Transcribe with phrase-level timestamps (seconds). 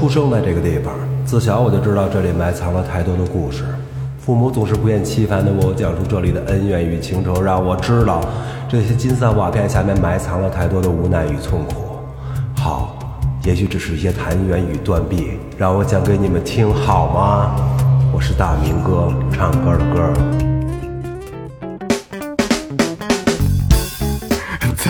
[0.00, 0.94] 出生在这个地方，
[1.26, 3.64] 自小我就知道这里埋藏了太多的故事。
[4.18, 8.18] 父母总是不厌其烦地为我讲述这里的恩怨与情仇，让我知道
[8.66, 11.98] 这些金色瓦片下面埋藏了太多的无奈与痛苦。
[12.56, 12.96] 好，
[13.44, 17.54] 也许只是一些谈缘与断臂，让我讲给你们听好吗？
[18.10, 20.39] 我是大明哥，唱歌的歌。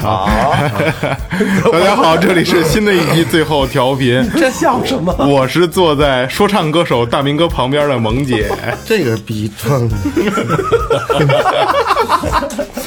[0.00, 0.28] 好，
[1.70, 4.28] 大家好，这里是新的一期最后调频。
[4.34, 5.14] 这笑什么？
[5.26, 8.50] 我是坐在说唱歌手大明哥旁边的萌姐。
[8.86, 9.96] 这个逼装的，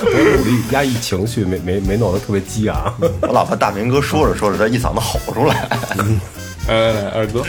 [0.02, 2.94] 我努力压抑情绪，没没没弄得特别激昂。
[3.22, 5.68] 我老怕大明哥说着说着，他一嗓子吼出来。
[6.68, 7.44] 来来来，二哥，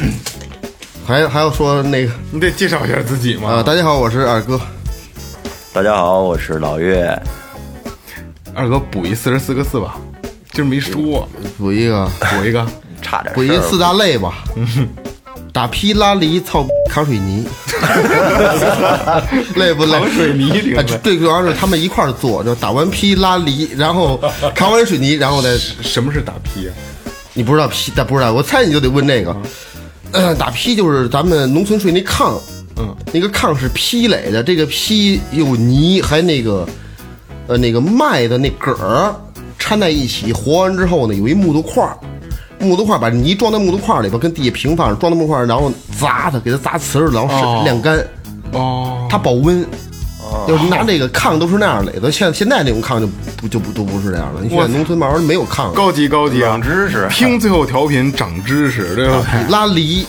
[1.07, 3.63] 还还要说那个你得介绍一下自己啊，嘛。
[3.63, 4.61] 大家好，我是二哥。
[5.73, 7.19] 大家好，我是老岳。
[8.55, 9.97] 二哥补一四十四个四吧，
[10.53, 12.67] 今儿没说，补一个，补一个。
[13.03, 14.45] 差点补一四大类吧。
[15.53, 17.45] 打劈拉犁操扛水泥，
[19.57, 19.93] 累不累？
[19.93, 24.19] 扛水泥这个哎对，主要是他们一块儿做，就打完劈拉犁，然后
[24.55, 26.75] 扛完水泥，然后再什么是打劈啊？
[27.35, 29.37] 你不知道劈，但不知道，我猜你就得问这个。
[30.13, 32.41] 呃，打劈就是咱们农村睡那炕，
[32.79, 36.67] 嗯，那个炕是劈垒的，这个劈有泥，还那个
[37.47, 39.15] 呃那个麦的那梗儿
[39.59, 41.97] 掺在一起，和完之后呢，有一木头块儿，
[42.59, 47.99] 木头块儿把泥装在木头块儿里边，跟地下平放着，装在木块儿，然后砸它，给它砸瓷实，然后晾干，
[48.53, 49.65] 哦，它保温。
[50.49, 53.07] 要是拿这个炕都是那样垒的，现现在那种炕就
[53.37, 54.41] 不就不都不是这样了。
[54.43, 56.63] 你现在农村慢慢没有炕了，高级高级啊长！
[56.63, 57.07] 知识。
[57.13, 59.23] 听最后调频长知识，对吧？
[59.49, 60.05] 拉犁，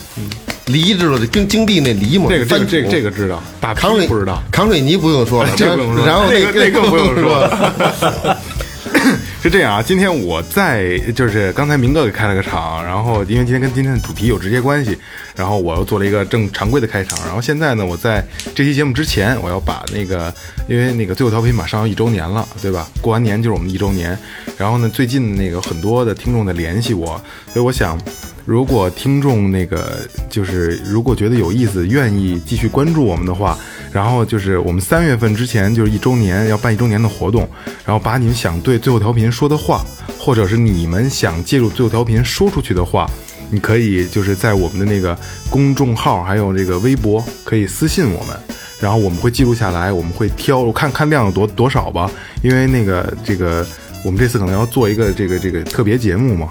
[0.68, 4.42] 犁知道的，跟金地那梨嘛，这个这个这个这个知道，打劈扛水不知道。
[4.52, 8.42] 扛水泥不用说了， 这个不用说，然后那个那那更不用说了。
[9.42, 14.98] 是这样啊，今天我在就是刚才明哥给开了个场，然后因为今天跟今天的主题有直接关系，
[15.36, 18.25] 然后我又做了一个正常规的开场，然后现在呢，我在
[18.56, 20.34] 这期节目之前，我要把那个
[20.68, 22.88] 因为那个最后调频马上要一周年了，对吧？
[23.02, 24.18] 过完年就是我们一周年，
[24.58, 27.22] 然后呢，最近那个很多的听众在联系我，
[27.54, 28.00] 所以我想。
[28.45, 33.57] 如果听众那个就是如果觉得有意思，愿意继续关注我们的话，
[33.91, 37.50] 然后就是我们三月份之前就是一周年要办一周年的活动，
[37.83, 39.83] 然后把你们想对最后调频说的话，
[40.19, 43.09] 或者是你们想借助最后调频说出去的话，
[43.50, 45.17] 你可以就是在我们的那个
[45.50, 48.38] 公众号还有这个微博可以私信我们。
[48.79, 52.12] 然后我们会记录下来，我们会挑，我看看量有多多少吧，
[52.44, 53.66] 因为那个这个
[54.03, 56.50] 我们这次可能要做一个这个这个特别节目嘛，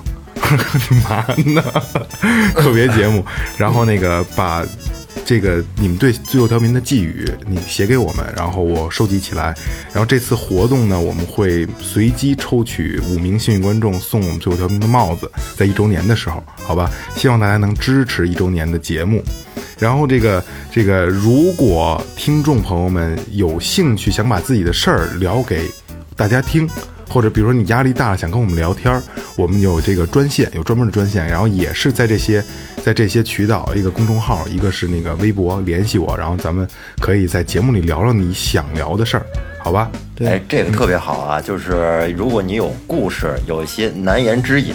[0.78, 1.62] 挺麻烦的
[2.54, 3.24] 特别节目，
[3.56, 4.64] 然后那个把
[5.24, 9.54] 这个你们对最后调频的寄语你写给我们，然后我收集起来，
[9.92, 19.22] 然后这次活动呢，我们会随机抽取五名幸运观众送我们最后调频的帽子，在一周年的时候，好吧，希望大家能支持一周年的节目。
[19.78, 25.68] 然后这个这个，如果听众朋友们有兴趣，想把自己的事儿聊给
[26.16, 26.68] 大家听，
[27.08, 29.02] 或者比如说你压力大想跟我们聊天儿，
[29.36, 32.44] 我们有这个专线，有专门的专线，然后也是在这些
[32.82, 36.68] 在这些渠道，一个公众号，一个是那个微博联系我，然后咱们
[37.00, 39.26] 可以在节目里聊聊你想聊的事儿，
[39.64, 39.90] 好吧？
[40.20, 41.40] 哎，这个特别好啊！
[41.40, 44.74] 就是如果你有故事，有一些难言之隐，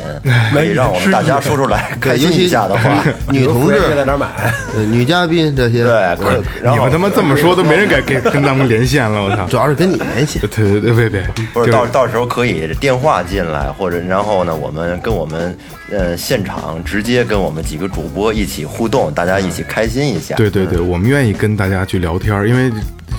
[0.52, 4.28] 可以让我们大家说出来， 开心一下的话，女同志在哪儿买？
[4.76, 9.46] 呃女嘉宾这些，对，可然后你们他妈这么说都没人敢跟跟咱们连线了，我操！
[9.48, 10.40] 主要是跟你联系。
[10.40, 15.56] 对对对，别别，不就是到到时候可以电话进来，或者然后呢，我们跟我们
[15.92, 20.36] 呃现场直接跟我们几个主播一起互动，大家一起开心一下。
[20.36, 22.70] 对对对，我们愿意跟大家去聊天儿，因为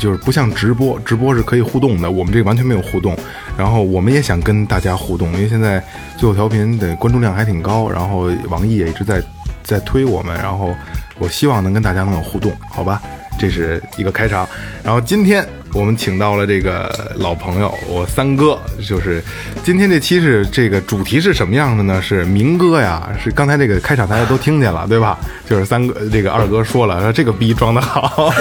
[0.00, 3.16] 就是不像直播，直播是可以互动的，我们这个完全没有互动。
[3.56, 5.84] 然后我们也想跟大家互动，因为现在
[6.16, 9.22] 最后调频的关注量还挺高，然后网易也一直在
[9.62, 10.74] 在推我们，然后
[11.18, 13.00] 我希望能跟大家能有互动，好吧？
[13.38, 14.48] 这是一个开场。
[14.82, 19.22] 然后今天我们请到了这个老朋友，我三哥，就是
[19.62, 22.02] 今天这期是这个主题是什么样的呢？
[22.02, 25.18] 是明哥呀，是刚才这个开场大家都听见了，对吧？
[25.48, 28.32] 就是三哥这个二哥说了，说这个 逼装的好，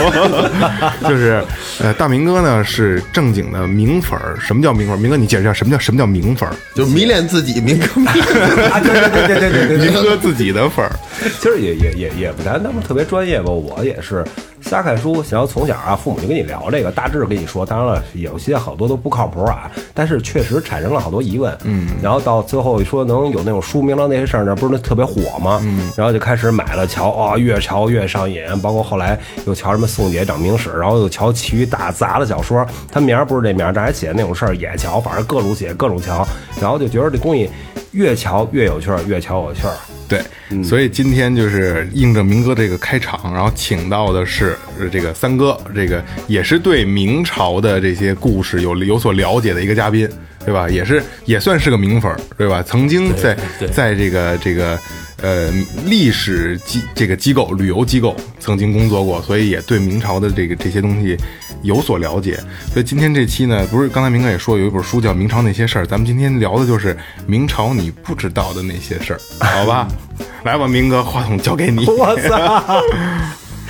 [1.07, 1.43] 就是
[1.79, 4.35] 呃大明哥呢是正经的明粉儿。
[4.39, 4.97] 什么叫明粉儿？
[4.97, 6.55] 明哥你解释一下什么叫什么叫明粉儿？
[6.73, 10.91] 就迷恋自己，明 哥对对对对对对明哥自己的粉儿。
[11.39, 14.25] 其实也也也也不谈那么特别专业吧，我也是
[14.61, 25.59] 瞎看书，想要从小啊，父母就跟你聊这个，大致跟你说，当然了，有些好多都不靠谱啊，但是确实产生了好多疑问，嗯，然后到最后说能有那种书名了那些事儿呢，不是那特别火吗？
[25.63, 29.17] 嗯，然后就开始买了瞧啊，越瞧越上瘾，包括后来
[29.47, 36.27] 又瞧什么宋姐长明史，然后又瞧其余大杂的小说，他名儿不是这名儿，但还写那种事儿也瞧，反正各种写各种瞧，
[36.61, 37.49] 然后就觉得这东西
[37.91, 39.73] 越瞧越有趣儿，越瞧有趣儿。
[40.07, 50.09] 对，所以今天就是应着明哥这个开场，然后请到的是呃这个三哥，这个也是对明朝的这些故事有有所了解的一个嘉宾，
[50.45, 50.69] 对吧？
[50.69, 52.63] 也是也算是个名粉儿，对吧？
[52.63, 53.37] 曾经在
[53.71, 54.79] 在这个这个
[55.21, 55.51] 呃
[55.85, 61.17] 历史机这个机构旅游机构曾经工作过，所以也对明朝的这个这些东西
[61.61, 62.39] 有所了解。
[62.73, 66.97] 所以今天这期呢，不是刚才明哥也说有一本书叫《明朝那些事儿》，咱们今天聊的就是
[67.27, 69.87] 明朝你不知道的那些事儿，好吧？
[70.43, 71.85] 来吧，明哥，话筒交给你。
[71.85, 72.81] 我操！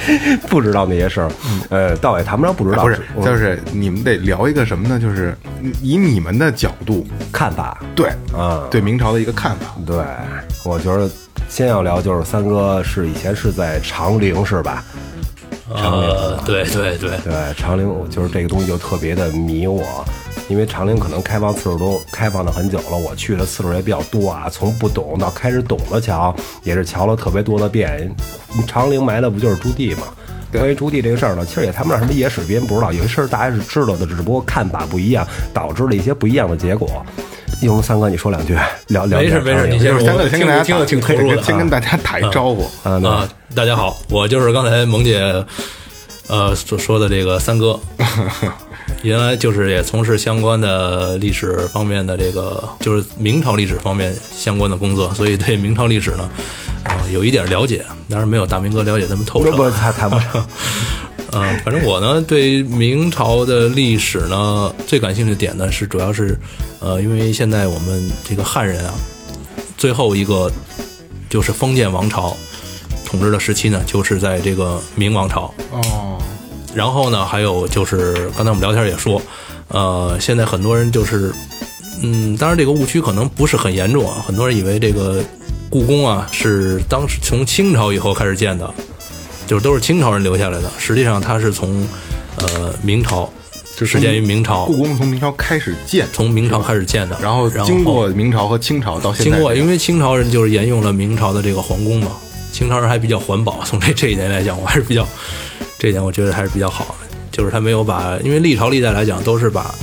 [0.50, 1.32] 不知道那些事儿，
[1.70, 5.00] 呃，倒也谈不上不知道，不是，就是你们得聊一个什么呢？
[5.00, 5.36] 就是
[5.82, 7.78] 以你们的角度看法。
[7.96, 9.76] 对啊对明朝的一个看法。
[9.86, 9.98] 对，
[10.64, 11.10] 我觉得
[11.48, 14.84] 先要聊就是三哥是以前是在长陵是吧？
[15.76, 19.84] 长陵，呃，对对对，对，长陵就是这个东西就特别的迷我，
[20.50, 28.12] 因为长陵可能开放次数都开放的很久了，我去的次数也比较多啊，从不懂到开始懂了瞧，也是瞧了特别多的遍。
[28.68, 30.08] 长陵埋的不就是朱棣吗？
[30.52, 37.06] 关于朱棣这个事儿呢，其实也谈不上什么野史，别人不知道，有些事儿大家是知道的，只不过看法不一样，导致了一些不一样的结果。
[37.62, 38.58] 一会儿三哥你说两句，
[38.88, 41.44] 聊聊没事没事，你先说三哥先跟大家听得挺投入的啊。
[41.46, 42.64] 先跟大家打一招呼。
[42.84, 45.46] 啊，那啊，大家好，我就是刚才萌姐
[46.28, 47.80] 呃所说的这个三哥，
[49.02, 56.30] 原来就是也从事相关的历史方面的这个，就是明朝历史方面相关的工作，所以对明朝历史呢，
[56.84, 59.52] 呃，有一点了解，当然没有大明哥了解那么透彻。
[59.52, 60.46] 不不谈谈不上。
[61.32, 66.38] 嗯， 反正我呢对明朝的历史呢最感兴趣的点呢是主要是，
[66.80, 68.94] 呃，因为现在我们这个汉人啊，
[69.78, 70.52] 最后一个
[71.30, 72.36] 就是封建王朝
[73.06, 75.54] 统治的时期呢，就是在这个明王朝。
[75.72, 76.20] 哦，
[76.76, 79.22] 然后呢，还有就是刚才我们聊天也说，
[79.70, 81.34] 呃，现在很多人就是，
[82.04, 85.24] 嗯，当然这个误区可能不是很严重啊，很多人以为这个
[85.70, 88.72] 故宫啊是当时从清朝以后开始建的，
[89.48, 91.88] 就是都是清朝人留下来的，实际上它是从
[92.38, 93.30] 呃明朝，
[93.76, 102.12] 就是始建于明朝故，宫从明朝开始建，从明朝开始建的，然后经过明朝和清朝到现在，经过，因为清朝人就是沿用了明朝的这个皇宫嘛，
[102.52, 105.08] 清朝人还比较环保，从这这一点来讲，我还是比较，
[105.80, 109.74] 这点我觉得还是比较好的，就是他没有把，因为历朝历代来讲都是把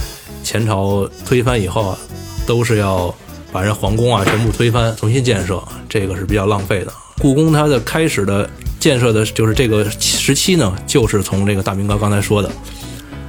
[0.45, 1.99] 前朝推翻以后啊，
[2.47, 3.13] 都是要
[3.51, 6.93] 把人皇宫啊全部推翻，重新建设，这个是比较浪费的。
[7.19, 8.49] 故宫它的开始的
[8.79, 12.51] 建设的就是这个时期呢，就是从这个大明哥刚才说的，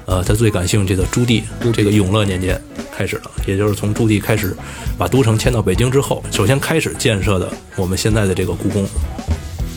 [0.06, 1.42] 呃，他最感兴趣的朱棣
[1.74, 2.62] 这个永乐年间
[2.94, 4.54] 开始了，也就是从朱棣开始
[4.98, 8.86] 把都城迁到北京之后，首先开始建设的我们现在的这个故宫，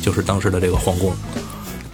[0.02, 1.14] 就是当时的这个皇宫。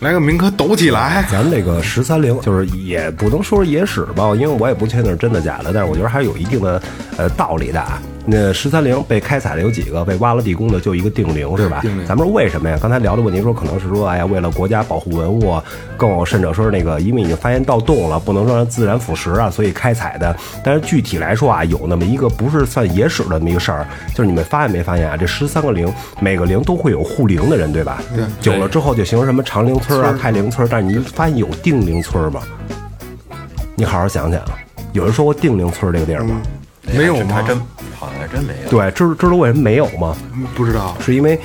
[0.00, 1.24] 来个明哥抖起来。
[1.30, 6.80] 咱这个十三陵就是也不能说是野史吧，因为我也不确定是真的假的，但是我觉得还是有一定的
[7.16, 8.00] 呃道理的啊。
[8.28, 10.04] 那十三陵被开采的有几个？
[10.04, 11.80] 被挖了地宫的就一个定陵是吧？
[12.06, 12.76] 咱们说为什么呀？
[12.82, 15.62] 刚才聊的问题说可能是说，哎呀，为了国家保护文物，
[15.96, 20.36] 更有甚者说是那个，因为已经发现盗洞了，不能让自然腐蚀啊，所以开采的。
[20.64, 25.16] 但是具体来说啊，有那么一个不是算野史的那么一个事儿，就是你们发现没发现啊？
[25.16, 25.88] 这十三个陵，
[26.20, 28.02] 每个陵都会有护陵的人，对吧？
[28.14, 28.24] 对。
[28.40, 32.40] 久了之后就形成什么长陵村啊、太陵村，但是你发现有定陵村吗？
[33.76, 34.40] 你好好想想，
[34.92, 36.40] 有人说过定陵村这个地儿吗？
[36.94, 37.58] 没有吗还真
[37.98, 38.70] 好像还真没有。
[38.70, 40.16] 对，知知道为什么没有吗？
[40.54, 41.38] 不知道，是因为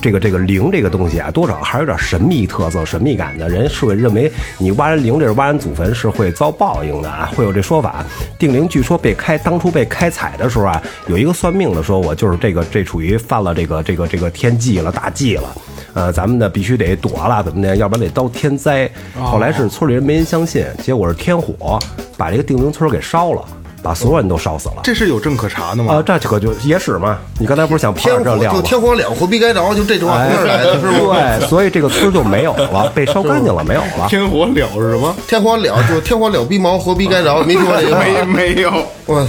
[0.00, 3.48] 这个这个灵这个东西啊，多少还有点神秘特色、神秘感的。
[3.48, 8.04] 人是会认为你挖人灵，这是挖人祖坟，是会遭报应的啊，会有这说法。
[8.38, 15.56] 定陵据说被开当初被开采的时候啊，有一个算命的说我就是这个这属于犯了这个这个这个天忌了、大忌了。
[15.94, 17.76] 呃，咱们呢必须得躲了，怎么的？
[17.76, 18.90] 要不然得遭天灾。
[19.18, 21.78] 后来是村里人没人相信，结果是天火
[22.16, 23.42] 把这个定陵村给烧了。
[23.84, 24.76] 把所有人都烧死了。
[24.82, 25.94] 这是有证可查的吗？
[25.96, 27.18] 啊，这可就野史嘛。
[27.38, 28.62] 你刚才不是想天这料吗？
[28.64, 31.12] 天火两活逼该着，就这种哎从这儿来的，是不？
[31.12, 34.06] 对，所以这个村就没有了，被烧干净了，没有了。
[34.08, 35.14] 天火了是什么？
[35.28, 38.24] 天火了就天火了逼毛，活逼该着，没听过这个没吗？
[38.24, 38.72] 没有，
[39.04, 39.26] 我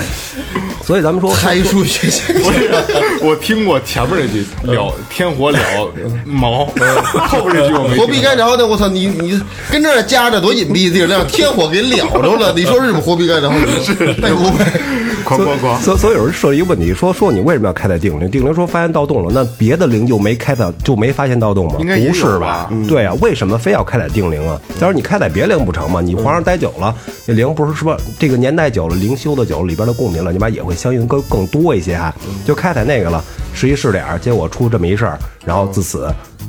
[0.85, 2.21] 所以咱们说，开数学系，
[3.21, 5.57] 我听过前面那句了天火了
[6.25, 6.65] 毛，
[7.27, 8.05] 后边这句我没听过。
[8.05, 13.51] 活逼该着的，我操你你跟这儿夹着多隐蔽的地儿，让天火给燎着了，你说是不是活逼该着？
[13.83, 14.13] 是
[14.45, 14.71] 那不呗？
[15.25, 15.77] 哐哐哐！
[15.81, 18.29] 所所以有人设一个问题，说说你为什么要开在定陵？
[18.29, 21.75] 定陵说发现盗洞了，那别的陵就没开到就没发现盗洞吗？
[21.79, 22.85] 应该不是吧嗯？
[22.87, 24.61] 对啊，为什么非要开在定陵啊？
[24.79, 25.99] 假如你开在别陵不成吗？
[26.01, 32.13] 你皇上待久了，那陵不是说这个年代久了，陵修的久了，里边的贡品乱七八也会相应更更多一些哈。
[32.45, 36.07] 就开在那个了，是一试点儿，结果出这么一事儿，然后自此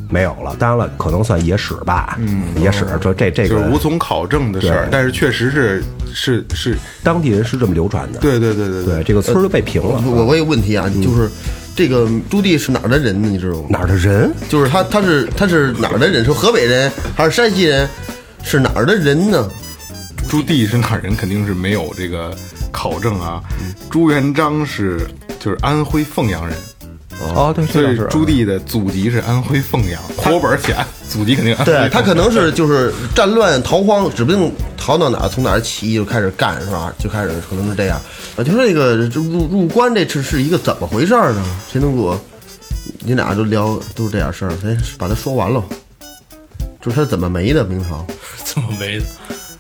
[0.09, 0.55] 没有了。
[0.59, 8.19] 当然了，可能算野史吧，嗯，野史说这这个就是无从考证的事儿，但是确实是是是，当地人是这么流传的。
[8.21, 10.03] 对对对对对对，这个村儿就被平了。
[10.07, 11.31] 我我有问题啊，就是
[11.75, 13.29] 这个朱棣是哪儿的人呢？
[13.29, 13.67] 你知道吗？
[13.71, 14.33] 哪儿的人？
[14.49, 16.25] 就是他他是他是哪儿的人？
[16.25, 17.89] 是河北人还是山西人？
[18.43, 19.49] 是哪儿的人呢？
[20.29, 22.35] 朱棣是哪儿人，肯定是没有这个
[22.73, 23.41] 考证啊。
[23.91, 25.01] 朱元璋是
[25.39, 26.57] 就是安徽凤阳人，
[27.21, 30.77] 哦，对，所以这倒是朱棣的祖籍是安徽凤阳，活本儿写
[31.09, 31.89] 祖籍肯定安徽对。
[31.89, 36.93] 他可能是就是战乱逃荒，指不定逃到哪儿，从哪儿起义就开始干，是吧？
[36.99, 38.01] 就开始可能是这样。
[38.37, 41.43] 啊，就说这个这入入关这是是一个怎么回事儿呢？
[41.73, 42.21] 谁能给我？
[43.01, 45.63] 你俩都聊都是这点事儿，咱把它说完了。
[46.81, 48.07] 就是他怎么没的明朝？
[48.45, 49.05] 怎么没的？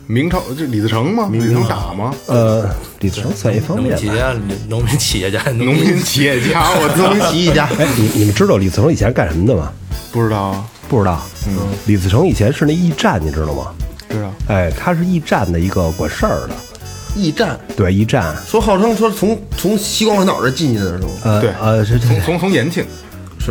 [0.09, 1.29] 明朝这李自成吗？
[1.33, 2.15] 李自成打吗？
[2.27, 2.69] 呃，
[3.01, 4.01] 李自成算一方农面吧。
[4.01, 4.33] 民企业家、
[4.69, 9.73] 农民企业家、农农民企业家，我农民，企业家，哎，你你们知道李自成以前干什么的吗？
[10.13, 11.21] 不知道啊，不知道。
[11.49, 13.75] 嗯，李自成以前是那驿站，你知道吗？
[14.09, 14.33] 知道。
[14.49, 16.51] 哎，他是驿站的一个管事儿的。
[17.17, 18.37] 驿站对，驿站。
[18.47, 21.09] 说号称说从从西关环岛这进去的是吗？
[21.25, 22.85] 呃对呃，是从从从延庆，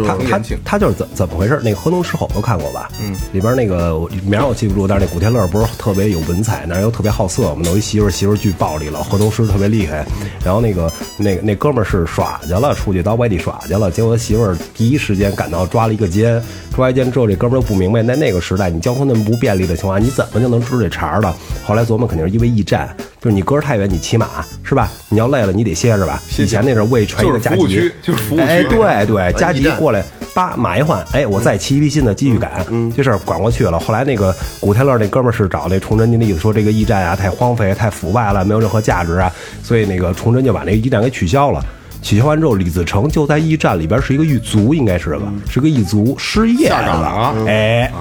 [0.03, 0.37] 是吧他？
[0.37, 1.59] 他他就是怎怎么回事？
[1.63, 2.89] 那个《河东狮吼》都看过吧？
[3.01, 10.05] 嗯，里边那个名儿我记不住，但是那古天乐不是特别有文采，那人又特别好色嘛，弄一媳妇儿，媳妇儿巨暴力了，河东狮特别厉害。
[10.43, 16.41] 然后那个那个那哥们儿是耍去了，出去到外地耍去了，结果他媳妇儿第一时间赶到抓了一个奸，
[16.75, 21.34] 抓一奸之后，这哥们儿又不明白，在那个时代你交通那么不便利的情况下，你怎么就能知道这茬儿了？
[21.65, 22.94] 后来琢磨，肯定是因为驿站。
[23.22, 24.91] 就是你隔着太远，你骑马是吧？
[25.10, 26.22] 你要累了，你得歇着吧。
[26.38, 30.03] 以前那阵儿为传一个加急，就是服务区就是服务区哎，对对，加急过来，
[30.34, 32.63] 叭马一换，哎，我再骑一匹新的继续赶，
[32.96, 33.79] 这事儿管过去了。
[33.79, 39.32] 后来那个古天乐那哥们儿是找那崇祯您的意思说这个驿站啊太荒废、太腐败了，没有任何价值啊，
[39.63, 41.63] 所以那个崇祯就把那个驿站给取消了。
[42.05, 45.24] 取消完之后，李自成就在驿站里边是一个狱卒，应该是吧？
[45.50, 47.35] 是个狱卒，失业下岗了了啊。
[47.47, 47.91] 哎。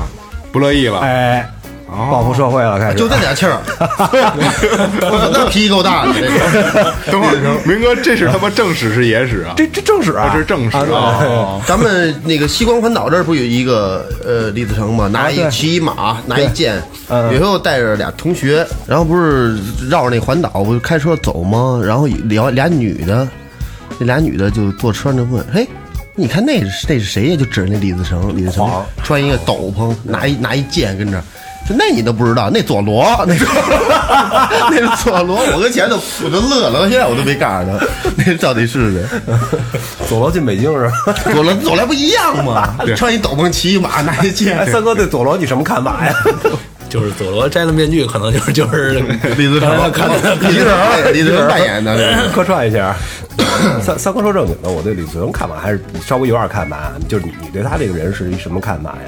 [0.52, 1.00] 不乐意了。
[1.00, 1.50] 哎，
[1.88, 2.94] 报复社会了，开始。
[2.94, 3.58] 就这点气儿，
[5.32, 6.12] 那脾气够大的。
[6.14, 6.92] 这个。
[7.10, 9.54] 等会儿，明哥，这是他妈正史是野史啊？
[9.56, 11.60] 这这正史啊，这是正史啊！
[11.66, 15.08] 咱们那个西关环岛这儿不有一个呃李自成吗？
[15.08, 17.32] 拿一骑一马，拿一剑，嗯。
[17.32, 19.56] 有时候带着俩同学，然后不是
[19.90, 21.80] 绕着那环岛不是开车走吗？
[21.84, 23.26] 然后俩俩女的，
[23.98, 25.66] 那俩女的就坐车上就问，嘿。
[26.16, 27.36] 你看那是那是谁呀？
[27.36, 28.70] 就指着那李自成，李自成
[29.02, 31.20] 穿一个斗篷，拿一拿一剑跟着，
[31.66, 33.44] 说那你都不知道，那佐罗，那是
[34.70, 37.84] 那是佐罗，我跟前头我都乐了，到现在我都没告诉他，
[38.16, 39.02] 那到底是谁？
[40.08, 40.92] 佐罗进北京是吧？
[41.34, 42.76] 佐罗佐罗不一样吗？
[42.96, 44.66] 穿一斗篷，骑一马，拿一剑哎，。
[44.70, 46.14] 三哥对佐罗你什么看法呀？
[46.88, 49.00] 就是佐罗摘了面具，可能就是就是
[49.36, 52.28] 李自成，李自成，李自成扮演的这个。
[52.28, 52.94] 客串一下。
[53.82, 56.92] 三三哥说正经的，我对李子荣看法还是稍微有点看法。
[57.08, 58.98] 就是你你对他这个人是一什么看法呀？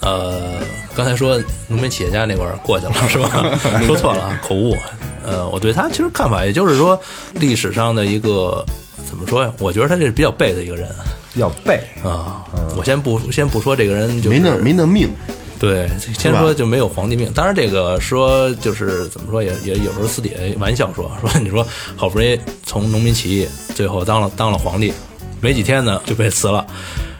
[0.00, 0.60] 呃，
[0.94, 3.58] 刚才说农民企业家那块儿过去了是吧？
[3.86, 4.76] 说错了，啊，口误。
[5.24, 6.98] 呃，我对他其实看法，也就是说
[7.34, 8.64] 历史上的一个
[9.08, 9.52] 怎么说呀？
[9.58, 10.88] 我觉得他这是比较背的一个人
[11.34, 12.44] 比较背，啊。
[12.76, 15.10] 我先不先不说这个人就是没那没那命，
[15.58, 17.32] 对，先说就没有皇帝命。
[17.32, 24.92] 当然，这个说就是怎么说也也有时候私底下玩笑说 说，你说好不容易从农民起义，最后当了当了皇帝，
[25.40, 26.66] 没几天呢就被辞了。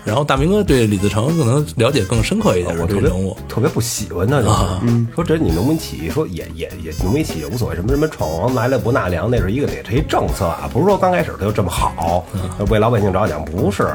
[0.08, 3.36] 然后大明哥对李自成可能了解更深刻一点，我特别这个人物。
[3.46, 12.24] 特别不喜欢他，就是说这你农民起义，说也也也农民起义无所谓，什么什么闯王来了不纳粮，那是一个得是一政策啊，不是说刚开始他就这么好，
[12.70, 13.86] 为老百姓着想，不是，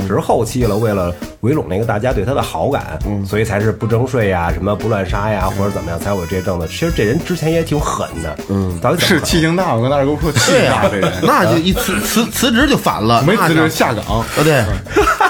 [0.00, 6.66] 只是后期了，为了围拢那个大家对他的好感，所以才是不征税呀，什么不乱杀呀，或者怎么样才有这些政策。
[6.66, 9.24] 其实这人之前也挺狠的，嗯，到底是狠？
[9.24, 14.04] 气性大，我跟大二哥说气性大，这人那就一辞辞辞职就反了，没辞职那就下岗。
[14.20, 14.64] 啊，对，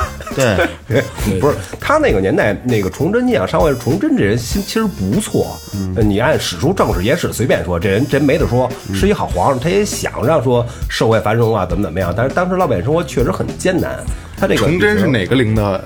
[0.89, 1.03] 对，
[1.41, 5.57] 不是他那个年代，那个崇祯你想上位，崇祯这人心其实不错。
[5.97, 9.61] 呃你按史书正史野史随便说，这人真没得说，是一好皇上。
[9.61, 12.13] 他也想让说社会繁荣啊，怎么怎么样。
[12.17, 13.99] 但是当时老百姓生活确实很艰难。
[14.37, 15.83] 他这个崇祯是哪个陵的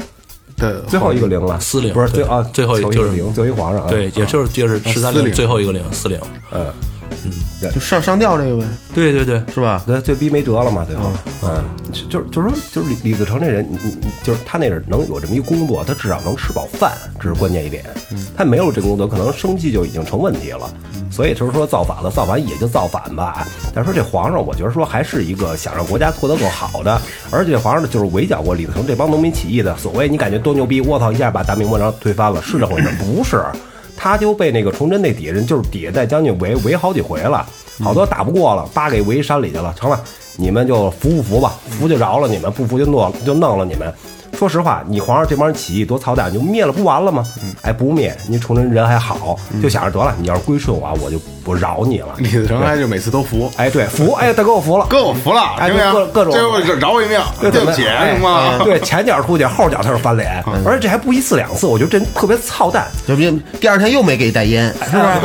[0.56, 1.58] 对最后一个陵了？
[1.58, 3.88] 司陵不是最啊，最后一就是陵，最后一皇上啊。
[3.90, 6.18] 对，也就是就是十三陵最后一个陵司令。
[6.52, 6.66] 嗯，
[7.72, 8.64] 就上上吊这个呗，
[8.94, 9.82] 对对对，是吧？
[9.86, 11.10] 对，最逼没辙了嘛，最后，
[11.42, 17.84] 嗯，就就是就是说，就是李李自成这人，你你你就是他那是能有这么一工作，他至少能吃饱饭，这是关键一点。
[18.36, 20.72] 他没有这工作，可能生计就已经成问题了。
[21.10, 23.46] 所以就是说造反了，造反也就造反吧。
[23.72, 27.00] 但是说这皇上，我觉得说还是一个想让国家过得更好的，
[27.30, 29.76] 而且皇上呢就是围剿过李自成这帮农民起义的。
[29.76, 32.88] 所谓你感觉多牛逼，我操一下把大明王朝推翻了，是这回事？
[32.98, 33.44] 不是，
[33.96, 37.46] 他就被那个崇祯那底下人就是底下在将军围围好几回了，
[37.82, 39.72] 好多打不过了，叭给围山里去了。
[39.76, 39.98] 成了，
[40.36, 41.54] 你们就服不服吧？
[41.70, 43.92] 服就饶了你们，不服就弄就弄了你们。
[44.48, 47.24] 说实话，你皇上这帮人起义多操蛋，你就灭了不完了吗？
[47.62, 52.08] 哎，不灭，你崇祯人还好，就想着得了，你要是归顺我，我就不饶你了。
[52.18, 55.70] 李自成还就每次都服，哎，对，服， 哎，他给我服了，哥我服了，哎？
[55.92, 58.58] 各各种最后饶我一命，对不起，行吗？
[58.62, 62.86] 对， 前脚出去，后脚他就翻脸，而且这还不一次两次，我觉得这人特别操蛋。
[63.06, 65.20] 就别第二天又没给带烟，是吧？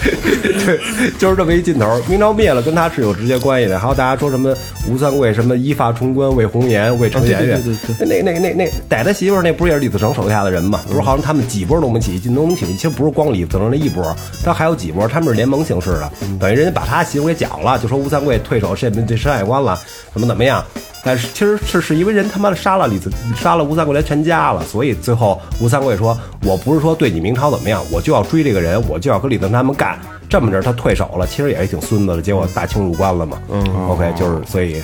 [0.64, 0.80] 对，
[1.18, 2.00] 就是这么一劲头。
[2.08, 3.78] 明朝灭了，跟他是有直接关系的。
[3.78, 4.54] 还有大家说什么
[4.88, 7.62] 吴三桂什么依法冲冠为红颜为程圆圆，
[7.98, 10.80] 那那那那逮他媳妇儿那不是也是李自成手下的人吗？
[10.88, 19.78] 不是好像他们几波农民起义，进农民起义其实不是光李自成那一波，他还有几波，他们是联盟形式的，等于人家把他媳妇给绞了，就说吴三桂退守这这山海关了，
[20.12, 20.64] 怎么怎么样。
[21.02, 32.22] 但是其实是是因为人他妈的杀了李自杀了吴三桂连全家了，所以最后吴三桂说：“我不是说对你明朝怎么样，我就要追这个人，我就要跟李自成他们干。”这么着他退守了，其实也是挺孙子的。
[32.22, 33.36] 结果大清入关了嘛。
[33.50, 34.80] 嗯，OK，就是所以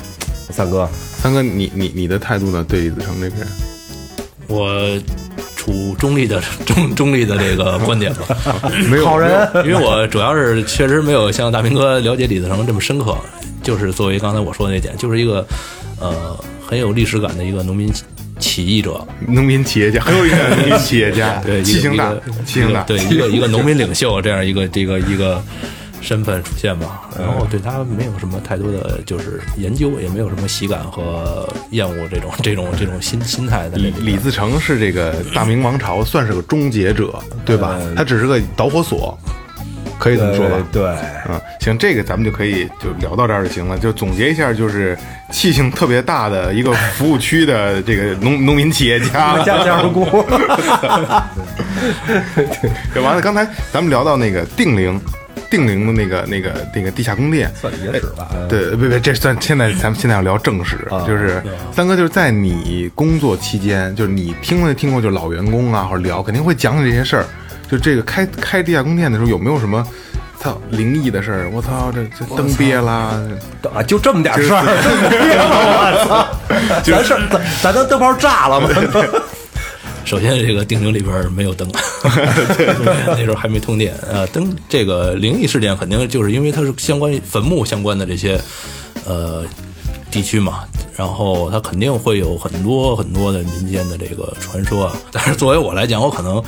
[0.51, 2.67] 三哥，三哥，你你你的态度呢？
[2.69, 3.47] 对李自成这个人，
[4.49, 5.01] 我
[5.55, 8.23] 处中立的中中立的这个观点吧。
[8.91, 13.17] 没有好人，因为我主要是确实没有像大明哥了解李自成这么深刻，
[13.67, 15.45] 就是作为刚才我说的那点，就是一个
[15.99, 17.93] 呃很有历史感的一个农民
[18.39, 25.43] 起义者，农民企业家，很有一个农民企业家， 对，一个气性大一个，气性大，对，一个一个农民领袖这样一个这个一个
[26.01, 27.11] 身份出现吧。
[27.19, 33.91] 然后对他没有什么太多的就是研究，也没有什么喜感和厌恶这种这种这种心心态的李。
[34.01, 37.81] 李自成是这个大明王朝算是个终结者，对吧？
[37.97, 39.19] 他只是个导火索，
[39.99, 40.57] 可以这么说吧？
[40.73, 40.83] 对，
[41.29, 43.79] 嗯，行，这个咱们就可以就聊到这儿就行了。
[43.79, 44.97] 就总结一下，就是
[45.31, 50.25] 气性特别大的一个服务区的这个农 农民企业家，家家户户。
[52.93, 55.01] 对，完了，刚才咱们聊到那个定陵，
[55.51, 58.29] 定陵的那个那个那个地下宫殿，算野史吧。
[58.49, 67.25] 对，别别，这算现在咱们现在要聊正史，就是三哥就是在你工作期间，就是你听没听过，就是老员工啊或者聊，肯定会讲起这些事儿。
[67.71, 69.87] 就这个开开地下宫殿的时候，有没有什么
[70.39, 71.51] 操灵异的事儿？
[71.53, 73.21] 我操，这这灯憋啦，
[73.75, 76.27] 啊，就这么点事儿，我操！
[76.85, 78.69] 咱事儿， 咱咱当灯泡炸了吗？
[80.05, 81.69] 首先，这个定陵里边没有灯，
[83.09, 83.93] 那时候还没通电。
[84.09, 88.41] 呃，灯这个灵异事件肯定就是因为它是相关坟墓相关的这些
[89.05, 89.45] 呃
[90.09, 90.61] 地区嘛，
[90.95, 94.93] 然后它肯定会有很多很多的民间的这个传说啊。
[95.11, 96.41] 但是作为我来讲，我可能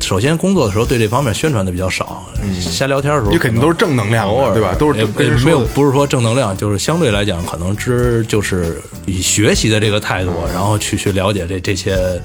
[0.00, 2.24] 首先工作的时候对这方面宣传的比较少，
[2.60, 5.04] 瞎聊天的时候你肯定都是正能量偶尔对吧都是
[5.44, 12.20] 没有不是说正能量，就是相对来讲，可能知就是以学习的这个态度，然后去去了解这这些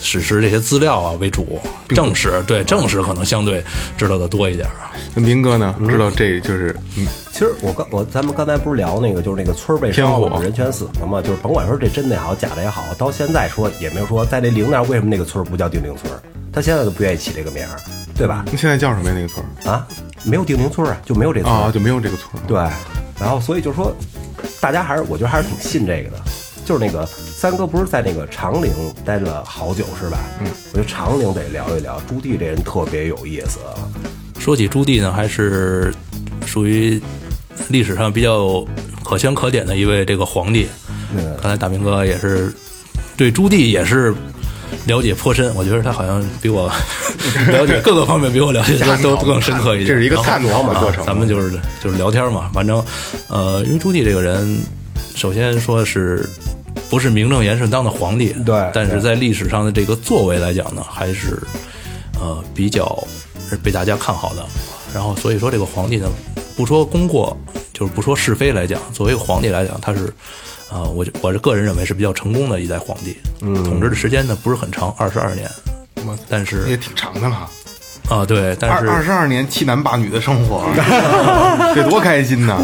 [0.00, 1.60] 史实、这些资料啊为主。
[1.88, 3.62] 正史对正史可能相对
[3.96, 4.90] 知道的多一点啊。
[5.14, 5.74] 那明哥呢？
[5.88, 11.22] 知道这就是嗯其实我刚我咱们刚才不是聊那个，就是那个村儿被烧了，人全死了嘛？
[11.22, 16.20] 就是甭管说这真的也好，假的也好，到现在说也没有说在这陵那儿为什么那个村儿不叫定陵村儿，
[16.56, 17.76] 他现在都不愿意起这个名儿，
[18.16, 18.42] 对吧？
[18.46, 19.14] 那现在叫什么呀？
[19.14, 19.86] 那个村儿啊，
[20.24, 22.46] 没有定陵村儿啊，就没有这村儿啊，就没有这个村儿。
[22.46, 22.58] 对，
[23.20, 23.94] 然后所以就是说，
[24.58, 26.16] 大家还是我觉得还是挺信这个的。
[26.64, 28.72] 就是那个三哥不是在那个长陵
[29.04, 30.18] 待了好久是吧？
[30.40, 33.58] 嗯，我觉得长陵得聊一聊，朱棣这人特别有意思。
[34.38, 35.92] 说起朱棣呢，还是
[36.46, 36.98] 属于
[37.68, 38.66] 历史上比较
[39.04, 40.66] 可圈可点的一位这个皇帝。
[41.42, 42.50] 刚才大明哥也是
[43.14, 44.14] 对朱棣也是
[44.86, 46.70] 了解颇深，我觉得他好像比我
[47.50, 49.88] 了解各个方面比我了解 都都更深刻一点。
[49.88, 51.50] 这是一个探讨的过程啊咱们就是
[51.82, 52.84] 就是聊天嘛，反正
[53.28, 54.58] 呃，因为朱棣这个人，
[55.14, 56.28] 首先说是。
[56.90, 61.42] 不是名正言顺当的皇帝，对但是在历史上的这个作为来讲呢，还是
[62.20, 63.02] 呃比较
[63.48, 64.46] 是被大家看好的。
[64.94, 66.06] 然后所以说这个皇帝呢，
[66.54, 67.36] 不说功过，
[67.72, 70.12] 就是不说是非来讲，作为一个皇帝来讲，他是
[70.70, 73.16] 啊、我就我这个人认为是比较成功的一代皇帝。
[73.40, 75.48] 嗯，统治的时间呢不是很长，二十二年，
[76.28, 77.48] 但是也挺长的了，
[78.08, 80.64] 啊对，但是二二十二年七男八女的生活，
[81.74, 82.58] 这多开心呐！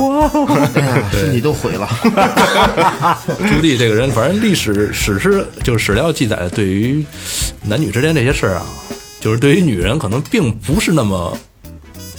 [1.12, 1.88] 身体都毁了。
[3.38, 7.04] 朱棣这个人，反正历史史诗就是史料记载，对于
[7.62, 8.66] 男女之间这些事儿啊，
[9.20, 11.36] 就是对于女人可能并不是那么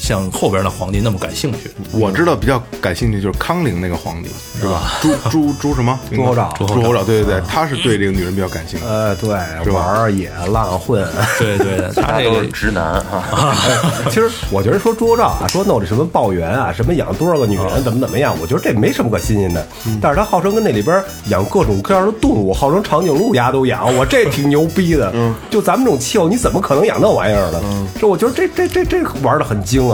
[0.03, 1.71] 像后边的皇帝那么感兴趣。
[1.93, 4.99] 我知道比较感兴趣就是康陵那个皇帝是吧？
[5.01, 5.97] 朱朱朱什么？
[6.13, 8.85] 朱厚照朱厚照，对对对，他是对这个女人比较感兴趣。
[8.85, 9.29] 呃，对，
[9.71, 11.07] 玩儿野浪混。
[11.39, 13.55] 对对，他 这个直男哈。
[14.11, 19.65] 其实我觉得说朱厚照啊，说弄这什么抱怨啊，什么养多少个女人，怎么怎么样，我觉得这没什么可新鲜的。
[20.01, 25.09] 但是他号称跟那里边养各种各样的动物，号称长颈鹿丫都养，我这挺牛逼的。
[25.13, 27.61] 嗯，就咱们这种气候，你怎么可能养那玩意儿呢？
[27.63, 29.92] 嗯，这我觉得这这这这玩的很精啊。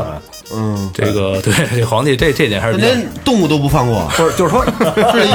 [0.54, 4.72] 嗯，这个对这皇帝这这点还是连动物都不放过，不是，就是说， 是
[5.14, 5.32] 这意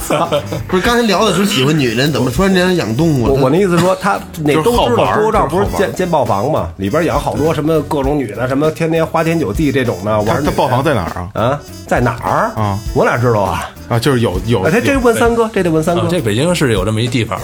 [0.00, 0.28] 思吗？
[0.68, 3.32] 不是，刚才聊的时候喜欢女人，怎么突然间养动物了？
[3.32, 10.42] 我我那意思说，他那都知道好玩儿朱厚照不是建建豹房嘛，里边养好多什么各种女的，什么天天花天酒地这种的玩他儿。
[10.42, 11.30] 他豹房在哪儿啊？
[11.34, 12.78] 啊，在哪儿啊？
[12.94, 13.70] 我哪知道啊？
[13.88, 16.02] 啊，就是有有哎，这这问三哥，这得问三哥。
[16.02, 17.38] 啊这北京是有这么一地方，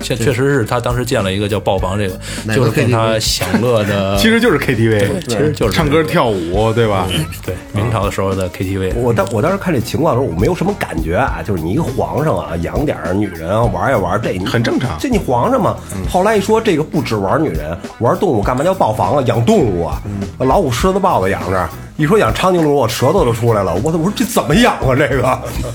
[0.00, 2.18] 确确实是他当时建了一个叫豹房，这个
[2.54, 7.06] 就是供他享乐的， 其实就是 KTV，其实就是唱歌跳舞，对吧？
[7.44, 8.94] 对明朝的时候的 KTV。
[8.96, 15.76] 我当我当时看这情况的时候，我没有什么感觉啊，就是你一个皇上啊，养点儿女人啊玩一玩，这很正常这你皇上嘛。
[16.08, 19.22] 后来一说这个不止玩女人，玩动物，干嘛叫豹房啊？
[19.26, 20.02] 养动物啊，
[20.38, 21.68] 老虎、狮子、豹子养着。
[22.00, 23.74] 一说养长颈鹿，我舌头都出来了。
[23.84, 23.98] 我操！
[23.98, 24.96] 我说这怎么养啊？
[24.96, 25.22] 这个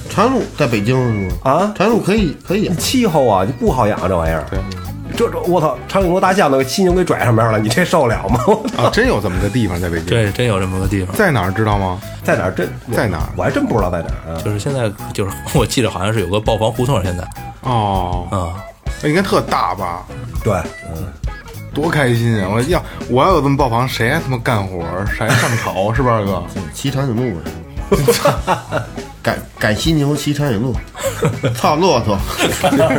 [0.10, 1.38] 长颈鹿在北京是吗？
[1.44, 4.44] 啊长颈鹿可以可以养，气候啊，就不好养这玩意儿。
[4.50, 4.60] 对，
[5.16, 8.40] 这这我操，长颈鹿、大象都给犀牛给拽上边了，你这受得了吗？
[8.76, 12.02] 啊，真有这么个地方在北京，对，真有这么个地方，在哪儿知道吗？
[12.24, 12.52] 在哪儿？
[12.52, 14.42] 真在哪儿我还真不知道在哪儿啊。
[14.44, 17.24] 就是现在就是 我记得好像是有个豹房胡同，现在
[17.62, 18.58] 哦，啊，
[19.04, 20.04] 那应该特大吧？
[20.44, 20.56] 对，
[20.90, 21.06] 嗯，
[21.76, 22.50] 多开心啊！
[22.50, 26.42] 我要我要有这么爆房，谁还他妈干活儿，谁还上朝 是吧，二哥？
[26.74, 27.40] 骑长颈鹿？
[29.22, 30.74] 赶赶犀牛，骑长颈鹿，
[31.54, 32.18] 操骆驼，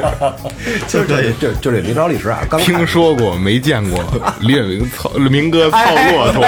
[0.87, 4.05] 就这就就这明朝历史啊，刚听说过没见过？
[4.41, 5.79] 李远明操明哥操
[6.13, 6.45] 骆驼，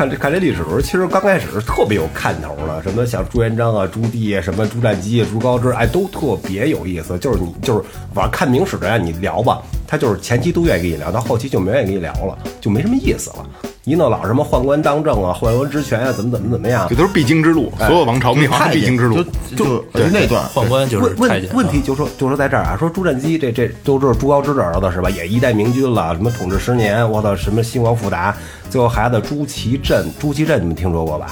[0.00, 7.18] 看这看这历史的时候，其实刚开始是特别有看头的，什么像朱元璋啊、朱棣啊、什么朱瞻基啊、朱高炽，哎，都特别有意思。
[7.18, 7.84] 就是你就是
[8.14, 13.69] 反正看明史的人，你聊吧，他就是前期都愿意跟你聊，到后期就没愿意跟你聊了，就没什么意思了。
[13.84, 19.24] 一弄老什么宦官当政啊、宦官职权啊，怎么怎么怎么样这，都是必经之路，所有王朝灭亡必经之路就。
[19.56, 19.64] 就
[19.94, 25.08] 就那段宦官就是问太监问问题就说就说在这儿啊，说朱瞻基这这都知道朱高炽的儿子是吧？
[25.08, 28.36] 也一代明君了，什么统治十年，我操，什么兴亡复达，
[28.68, 31.28] 最后孩子朱祁镇，朱祁镇你们听说过吧？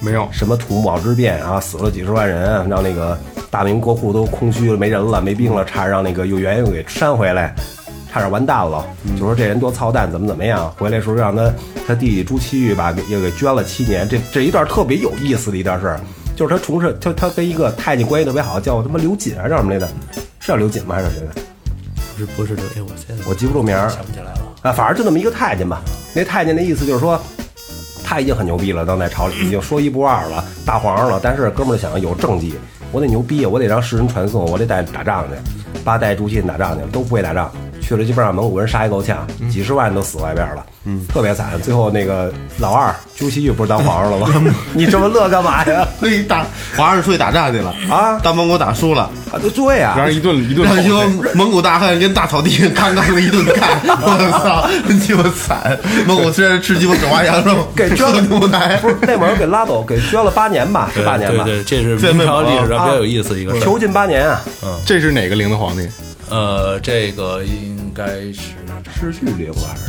[0.00, 3.16] 没有，什么土木堡之变啊，死了几十万人，让那个
[3.50, 7.54] 大明国库都空虚了，没人了，没兵了，差点让那个又元又给扇回来，
[8.12, 8.84] 差点完蛋了。
[9.18, 11.50] 就说这人多操蛋，怎么怎么样，回来时候让他
[11.86, 14.06] 他弟弟朱祁钰吧，给又给捐了七年。
[14.08, 16.00] 这这一段特别有意思的一段事儿，
[16.36, 19.88] 就是他从事他他跟一个太监关系特别好，叫他妈刘瑾还是叫什么来着？
[20.38, 20.96] 是叫刘瑾吗？
[20.96, 21.28] 还是谁的？
[22.14, 23.88] 不是不是这，哎，我现在我记不住名儿。
[23.88, 24.40] 想不起来了。
[24.60, 25.80] 啊，反正就那么一个太监吧。
[26.14, 27.18] 那太监的意思就是说，
[28.04, 31.18] 他已经很牛逼了，当在朝里已经说一不二了，大皇上了。
[31.22, 32.54] 但是哥们儿想有政绩，
[32.92, 35.80] 我得牛逼，我得让世人传颂，我得带打仗去。
[35.82, 37.50] 八代朱祁打仗去，都不会打仗，
[37.82, 41.60] 去了基本上蒙古人杀一够呛，几十万人都死外边了，嗯，特别惨。
[41.60, 44.54] 最后那个老二朱祁钰不是当皇上了吗？
[44.72, 45.86] 你这么乐干嘛呀？
[46.00, 55.78] 那打皇上出去打仗去了啊当蒙古打输了，啊，对呀、让人一顿一顿让一吼帮蒙古大汉跟大草地上刚刚的一顿干， 我操，真鸡巴惨！
[56.06, 61.44] 蒙古吃吃鸡巴手挖羊肉，给捐了喝牛奶，不是那会儿给拉走，给捐了八年吧，是八年吧？
[61.44, 63.60] 对对，这是这明朝历史上啊比较有意思的一个事儿。
[63.60, 65.86] 囚禁八年啊，嗯这是哪个陵的皇帝？
[66.30, 69.68] 呃，这个应该是是玉陵吧？
[69.68, 69.82] 还是？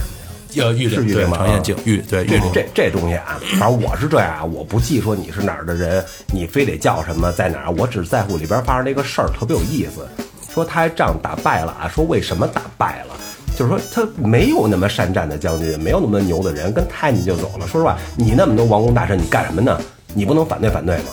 [0.60, 2.42] 要玉陵对是玉陵吗常彦敬玉对玉陵。
[2.54, 10.08] 这这这东西啊，反正我是这样啊，我不记说你是哪儿的人，你非得叫什么在哪儿，我只在乎里边发生这个事儿特别有意思。
[10.54, 13.16] 说他还仗打败了啊，说为什么打败了？
[13.58, 17.68] 就是说他没有那么善战的将军，没有那么牛的人，跟太监就走了。
[17.68, 19.80] 说实话，你那么多王公大臣，你干什么呢？
[20.14, 21.06] 你不能反对反对吗？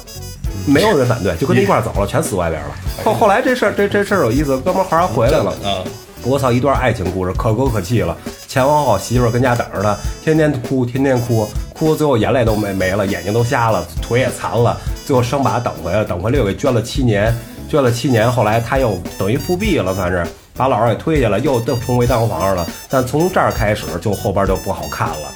[0.66, 2.68] 没有人反对，就跟他一块儿走了，全死外边了。
[3.02, 5.80] 后后来这事儿这这事儿有意思，哥们儿后来回来了啊，
[6.22, 8.16] 我操，一段爱情故事，可歌可泣了。
[8.46, 17.34] 前皇后媳妇儿跟家等着他，天天哭，天天哭，哭，最后眼泪都没没了，眼睛都瞎了，腿也残了，最后生把他等回来，等回来又给捐了七年，
[17.68, 22.66] 捐了七年，后来他又等于复辟了，算是把老二给推下来，又又重回当皇上了。
[22.90, 25.32] 但从这儿开始，就后边就不好看了。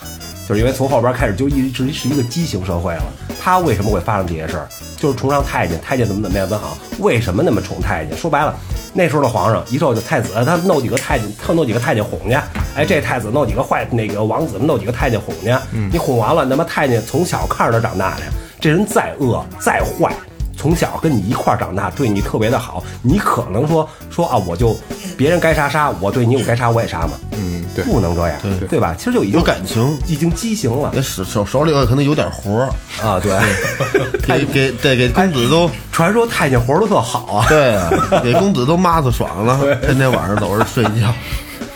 [0.49, 3.05] 就是因为从后边开始就一直是一个畸形社会了。
[3.43, 4.69] 他为什么会发生这些事儿？
[4.97, 6.77] 就是崇尚太监，太监怎么怎么样怎么好？
[6.99, 8.17] 为什么那么宠太监？
[8.17, 8.55] 说白了，
[8.95, 12.35] 那时候的皇上一受就太子，他弄几个太监，他弄几个太监哄去。
[12.75, 15.55] 哎，这太子弄几个坏那个王子弄几个太监哄去。
[15.93, 18.23] 你哄完了，那么太监从小看着他长大的，
[18.59, 20.11] 这人再恶再坏。
[20.57, 24.77] 从小跟你一块儿长大，对你特别的好，你可能说说啊，我就
[25.17, 28.39] 别人该杀杀，我对你我该杀我也杀嘛，嗯，对，不能这样，
[28.69, 28.79] 对。
[28.79, 28.95] 吧？
[28.99, 29.99] 其实就已经有感情。
[30.07, 30.91] 已经畸形了。
[30.95, 32.69] 那手手手里头可能有点活儿，
[33.03, 33.19] 啊！
[33.21, 33.33] 对，
[34.27, 37.91] 给给对给公子都传说太监活儿都特好啊，对啊，
[38.23, 41.13] 给公子都骂死爽了， 天天晚上都是睡觉。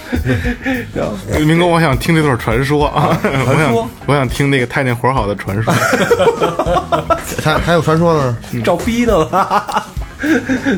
[1.47, 5.73] 明哥，我想听这段传说啊， 我传说想我想听那个太监活好的传说。
[7.43, 9.85] 还还有传说呢，照逼呢了？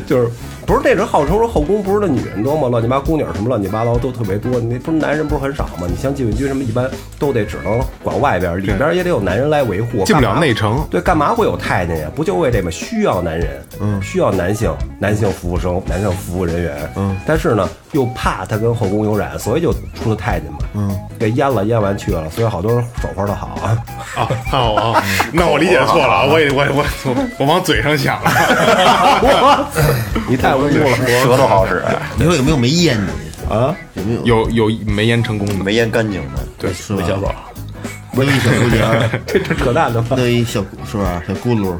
[0.05, 0.29] 就是
[0.67, 2.67] 不是那时候号称说后宫不是那女人多吗？
[2.69, 5.87] 乱七八姑娘什么乱七八糟都特别多，那不是男人不是很少吗？
[5.89, 12.11] 你像禁卫军什么，一般都得只能管外边，里边也得有男人来维护，进不了内城对，干嘛会有太监呀？
[12.15, 23.77] 不就为这么需要男人，嗯，需要男性，男性服务生，男性服务人员，嗯，但是呢，又怕他跟后宫有染，所以就出了太监嘛，嗯，给阉了，阉完去了，所以好多人手活的好啊。
[24.15, 29.69] 啊，好啊，那我理解错了， 我也我我我我往嘴上想了。
[30.27, 30.71] 你太污了，
[31.23, 31.83] 舌头好使，
[32.17, 33.11] 你说有没有没阉的？
[33.53, 33.75] 啊！
[33.95, 34.49] 有没有？
[34.49, 36.41] 有有没阉成功的，没阉干净的。
[36.57, 37.13] 对，是吧韦
[38.13, 40.15] 小宝，弄一小姑娘，这这扯淡的吧？
[40.17, 41.21] 弄一小是吧？
[41.27, 41.75] 小咕噜，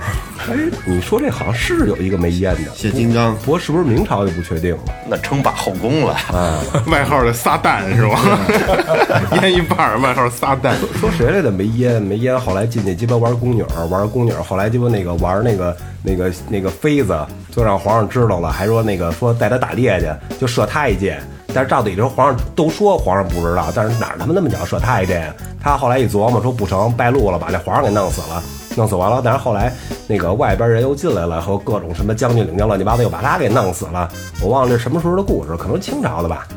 [0.50, 4.84] 哎，你说这好像是有一个没烟的，小金刚，不过是不是明朝就不确定了。
[5.10, 9.40] 那称霸后宫了啊， 外号的撒旦是吧？
[9.42, 10.74] 腌 一半儿，外号撒旦。
[11.00, 17.18] 说谁来的没烟没烟，后来进去鸡巴玩宫女儿，玩宫女儿，后来鸡巴那个玩那个那个那个妃子，
[17.54, 21.22] 就让皇上知道了，还说那个说带他打猎去，就射他一箭。
[21.54, 25.34] 但是照理说皇上都说皇上不知道，但是哪他妈那么讲射他一箭呀？
[25.62, 28.42] 他后来一琢磨说不成，败露了，把这皇上给弄死了。
[28.76, 29.72] 弄死完了，但是后来
[30.08, 34.10] 那个外边人又进来了，和各种什么将军领将乱七八糟，又把他给弄死了。
[34.42, 36.48] 我忘了这什么时候的故事，可能清朝的吧，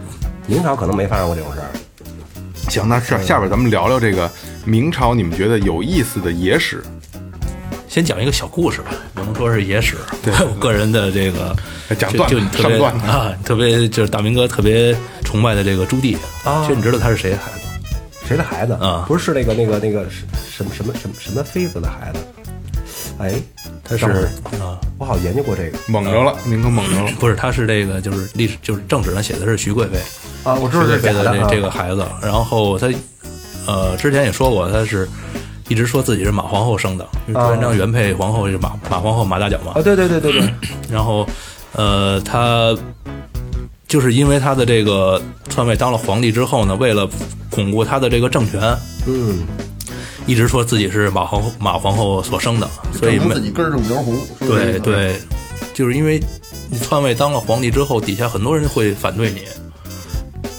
[0.47, 1.67] 明朝可能没发生过这种事儿。
[2.71, 4.31] 行，那是下边咱们聊聊这个
[4.65, 6.83] 明朝，你们觉得有意思的野史。
[7.95, 9.97] 先讲一个小故事吧，不能说是野史。
[10.21, 11.55] 对 我个人的这个
[11.89, 17.61] 就讲段子就你特别上段子啊，特别就是大明哥特别崇拜的这个朱棣啊其实你知道他是谁的孩子？
[18.27, 22.19] 谁的孩子啊不是是那个那个那个什什么什么什么什么妃子的孩子？
[23.19, 23.33] 哎，
[23.85, 24.07] 他是
[24.61, 27.13] 啊，我好像研究过这个蒙着了，明哥蒙着了。
[27.21, 29.99] 不是，他是这个就是历史就是正史上写的是徐贵妃，
[30.43, 32.05] 啊，我知道这是假的啊妃的这这个孩子。
[32.21, 32.93] 然后他
[33.69, 35.09] 呃之前也说过，他是
[35.69, 39.73] 一直说自己是马皇后生的，因为朱元璋原配皇后是马马皇后马大脚嘛。
[39.75, 39.83] 啊，。
[39.83, 40.55] 对对对对对，
[40.91, 41.27] 然后
[41.73, 42.77] 呃他
[43.87, 47.09] 就是因为他的这个篡位当了皇帝之后呢，为了
[47.51, 48.61] 巩固他的这个政权，
[49.07, 49.45] 嗯，
[50.27, 54.79] 一直说自己是马皇后马皇后所生的，所以自己根正苗红，是不是？
[54.81, 55.21] 对，对，
[55.73, 56.21] 就是因为
[56.71, 59.43] 你篡位当了皇帝之后，底下很多人会反对你，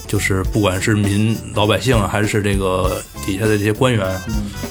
[0.08, 4.22] 就是不管是民老百姓啊，还是这个底下的这些官员，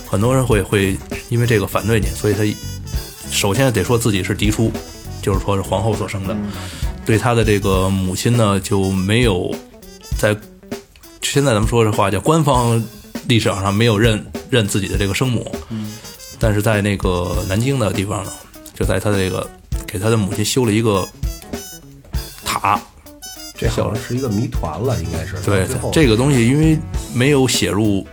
[0.07, 0.97] 很多人会会
[1.29, 2.43] 因为这个反对你，所以他
[3.31, 4.71] 首先得说自己是嫡出，
[5.21, 6.37] 就是说是皇后所生的，
[7.05, 9.55] 对他的这个母亲呢就没有
[10.19, 10.37] 在
[11.23, 12.83] 现在咱们说这话叫官方
[13.27, 15.51] 历史上没有认认自己的这个生母，
[16.39, 18.33] 但是在那个南京的地方呢，
[18.73, 19.49] 就在他的这个
[19.87, 21.07] 给他的母亲修了一个
[22.45, 22.81] 塔。
[23.57, 25.37] 这好像是一个谜团了，应该是。
[25.45, 26.77] 对这个东西，因为
[27.15, 28.05] 没有写入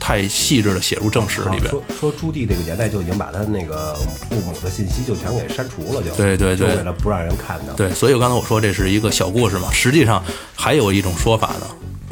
[0.00, 1.70] 太细致的写入正史里边。
[1.70, 7.74] 说说朱棣这个年代就已经把他那个父母的信息就全给删除了，就对对对就为了不让人看到。
[7.74, 10.24] 对，所以我刚才我说这是一个小故事嘛，实际上
[10.56, 11.66] 还有一种说法呢，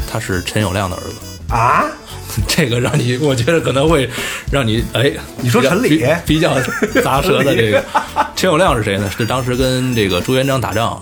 [0.06, 1.14] 他是陈友谅的儿子。
[1.48, 1.86] 啊，
[2.46, 4.08] 这个让你，我觉得可能会
[4.52, 6.54] 让你哎，你说陈理比比较
[7.02, 7.82] 砸舌的这个
[8.36, 9.10] 陈友谅是谁呢？
[9.16, 11.00] 是当时跟这个朱元璋打仗，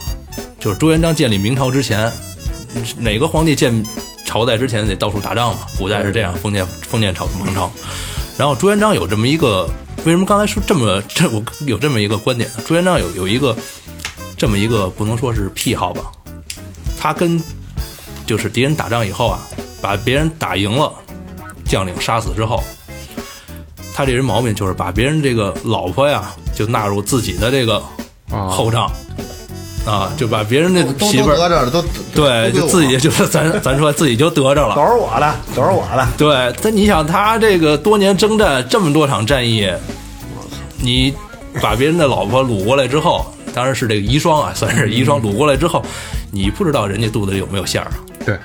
[0.61, 2.11] 就是朱元璋建立明朝之前，
[2.99, 3.85] 哪个皇帝建
[4.27, 5.61] 朝代之前得到处打仗嘛？
[5.79, 7.71] 古代是这样，封建封建朝王朝。
[8.37, 9.67] 然后朱元璋有这么一个，
[10.05, 12.57] 为什么刚才说这么这我有这么一个观点呢？
[12.67, 13.57] 朱元璋有有一个
[14.37, 16.03] 这么一个不能说是癖好吧，
[16.99, 17.43] 他跟
[18.27, 19.41] 就是敌人打仗以后啊，
[19.81, 20.93] 把别人打赢了，
[21.65, 22.62] 将领杀死之后，
[23.95, 27.83] 他这人毛病就是把别人这个老婆呀，就纳入自己的这个
[28.51, 28.93] 后账，啊，
[30.16, 34.83] 就把别人的媳妇儿，都得着了，都对，就自己就是咱 咱说自己就得着了都。
[34.83, 36.07] 是我的，都是我的。
[36.18, 39.70] 对，但你想他这个多年征战这么多场战役，
[40.79, 41.14] 你
[41.62, 45.85] 把别人的老婆掳过来之后，当然是这个遗孀啊，算是遗孀掳过来之后，
[46.33, 47.94] 你不知道人家肚子里有没有馅儿啊。
[48.25, 48.37] 对，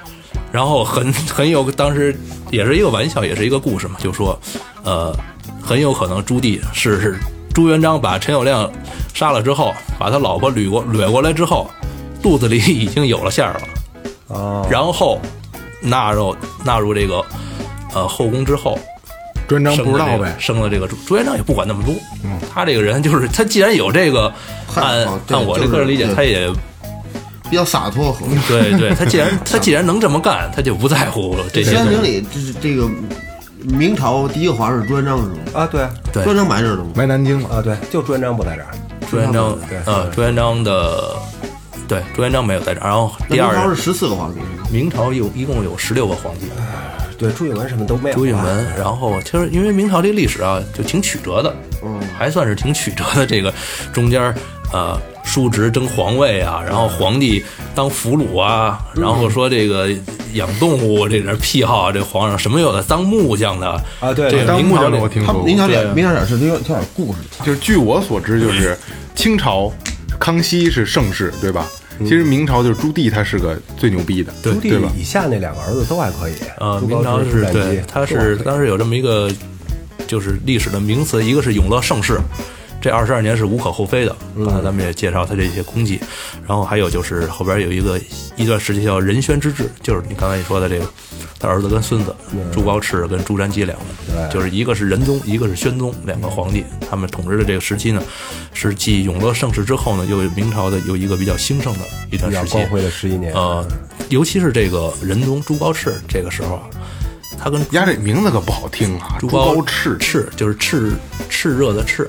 [0.52, 2.16] 然后很很有当时
[2.52, 4.40] 也是一个玩笑，也是一个故事嘛，就说，
[4.84, 5.16] 呃，
[5.62, 7.20] 很有可能朱棣是是
[7.54, 8.70] 朱元璋把陈友谅
[9.14, 11.70] 杀了之后，把他老婆捋过掠过来之后，
[12.22, 13.62] 肚子里已经有了馅儿了，
[14.28, 15.20] 哦，然后
[15.82, 17.24] 纳入纳入这个
[17.94, 18.80] 呃后宫之后，
[19.48, 21.94] 朱元璋不知道呗，生了这个朱朱元璋也不管那么多，
[22.54, 24.32] 他这个人就是他既然有这个，
[24.76, 26.50] 按按我这就是个人理解，他也
[27.50, 28.16] 比较洒脱。
[28.48, 31.90] 对对，他既然 他既然能这么干，他就不在乎这些东西。
[31.90, 32.90] 西安陵里这是这个
[33.64, 35.36] 明朝第一个皇上是朱元璋是吗？
[35.54, 36.92] 啊，对对朱元璋埋这儿的吗？
[36.96, 37.50] 埋南京了。
[37.50, 38.70] 啊，对，就朱元璋不在这儿。
[39.10, 41.16] 朱元璋对，呃，朱元璋的，
[41.88, 42.88] 对，朱元璋没有在这儿。
[42.88, 44.40] 然后第二明朝是十四个皇帝，
[44.72, 46.50] 明朝有一共有十六个皇帝，
[47.18, 48.18] 对，朱允炆什么都没有啊。
[48.18, 48.78] 朱允炆。
[48.78, 53.28] 然后其实因为明朝这历史啊，就挺曲折的，嗯，还算是挺曲折的。
[53.28, 53.54] 这个
[53.92, 54.34] 中间儿
[54.72, 59.90] 呃，叔侄争皇位啊，然后皇帝当俘虏啊，然后说这个
[60.34, 63.68] 养动物这点癖好啊，这皇上什么有的当木匠的
[64.00, 68.78] 啊对这当木匠的我听说过，明朝点明朝点是有点有点故事，就是据我所知，就是
[69.16, 69.72] 清朝
[70.20, 71.68] 康熙是盛世，对吧？
[72.00, 75.00] 其实明朝就是朱棣，他是个最牛逼的，朱对吧棣？
[75.00, 76.34] 以下那两个儿子都还可以。
[76.58, 79.30] 呃，明朝是对，他是当时有这么一个，
[80.08, 82.20] 就是历史的名词，一个是永乐盛世，
[82.82, 84.16] 这二十二年是无可厚非的。
[84.36, 86.00] 刚才咱们也介绍他这些功绩，
[86.48, 88.00] 然后还有就是后边有一个
[88.36, 90.86] 一段时期叫仁宣之治，就是你刚才你说的这个，
[91.40, 92.16] 他儿子跟孙子
[92.52, 98.02] 朱高炽跟朱瞻基两个，就是一个是仁宗，一个是宣宗，两个皇帝，他们统治的这个时期呢，
[98.54, 102.70] 是继永乐盛世之后呢，又有明朝的有一个比较兴盛的一段时期光。
[102.70, 103.32] 辉的十一年。
[103.34, 103.64] 呃，
[104.10, 106.64] 尤其是这个仁宗朱高炽这个时候啊，
[107.38, 110.92] 他跟丫这名字可不好听啊，朱高高炽，炽就是炽
[111.30, 112.08] 炽热的炽，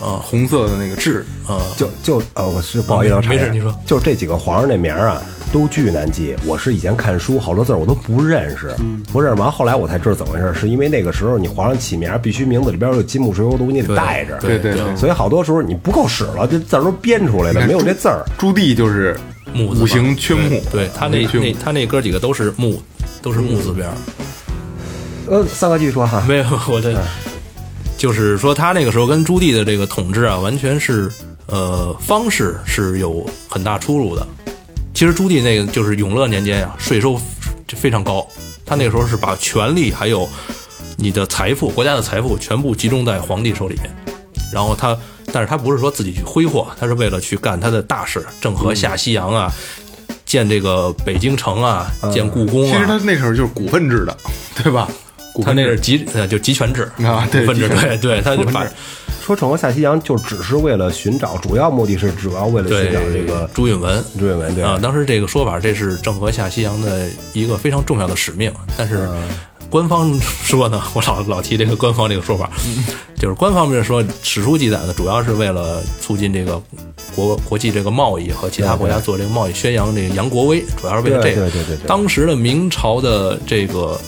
[0.00, 6.36] 啊红色的那个痣，啊，就就呃，我是不好意思，没事你说就是这几个皇上那名儿啊，都巨难记。
[6.46, 8.74] 我是以前看书，好多字儿我都不认识，
[9.12, 14.38] 不认识完，后来我才知道怎么回事，是因为那个时候你皇上起名必须名字里边有金木水火土，你得带着。
[14.38, 14.96] 对对对。
[14.96, 18.24] 所以好多时候你不够使了，这字儿都编出来的，没有这字儿。
[18.38, 19.16] 朱棣就是
[19.52, 22.80] 木五行缺木，对他那缺木那他那哥几个都是木，
[23.20, 23.94] 都是木字边儿。
[25.28, 26.24] 呃，三哥继续说哈。
[26.28, 26.92] 没有，我这
[27.98, 31.10] 就是说他那个时候跟朱棣的这个统治啊，完全是
[31.46, 34.26] 呃方式是有很大出入的。
[34.94, 37.20] 其实朱棣那个就是永乐年间啊，税收
[37.76, 38.26] 非常高，
[38.64, 40.28] 他那个时候是把权力还有
[40.96, 43.90] 你的财富、国家的财富全部集中在皇帝手里面。
[44.52, 44.96] 然后他，
[45.32, 49.52] 但是他不是说自己去挥霍，他是为了去干他的大事，郑和下西洋啊，
[50.24, 52.72] 建这个北京城啊，建故宫啊。
[52.72, 54.16] 其实他那时候就是股份制的，
[54.62, 54.88] 对吧？
[55.38, 58.66] 股他份制那是集呃就集权制啊对股份制，对对，他就把
[59.24, 69.08] 说郑和下西洋就只是为了寻找，主要目的是主要为了寻找这个朱允炆朱允炆对啊，当时这个说法，这是郑和下西洋的一个非常重要的使命，但是。
[69.70, 72.48] 官方说呢，我老老提这个官方这个说法，
[73.20, 76.58] 就是官方面说，史书记载呢，主要是为了促进这个
[77.14, 81.42] 国国际这个贸易和其他国家做这个贸易，宣扬这个扬国威，主要是为了这个。
[81.42, 84.00] 对对对对对当时的明朝的这个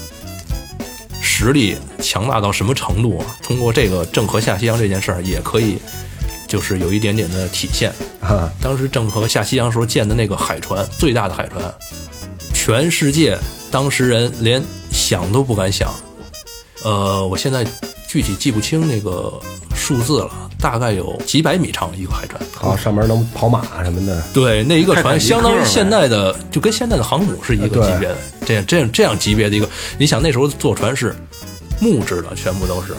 [1.41, 3.25] 实力强大到什么程度啊？
[3.43, 5.79] 通过这个郑和下西洋这件事儿，也可以
[6.47, 7.91] 就是有一点点的体现。
[8.21, 11.75] 啊，当时郑和下西洋时候建的那个海船，最大的海船，
[12.53, 13.39] 全世界
[13.71, 15.91] 当时人连想都不敢想。
[16.85, 17.67] 呃，我现在
[18.11, 19.33] 具体记不清那个
[19.73, 22.43] 数字了，大概有几百米长一个海船。
[22.61, 24.21] 啊，上面能跑马什么的。
[24.35, 29.69] 对，那一个船 相当于现在的，就跟现在的航母是一个级别的，这样这样这样级别的一个。
[29.97, 31.15] 你想那时候坐船是
[31.81, 32.97] 木质的，全部都是，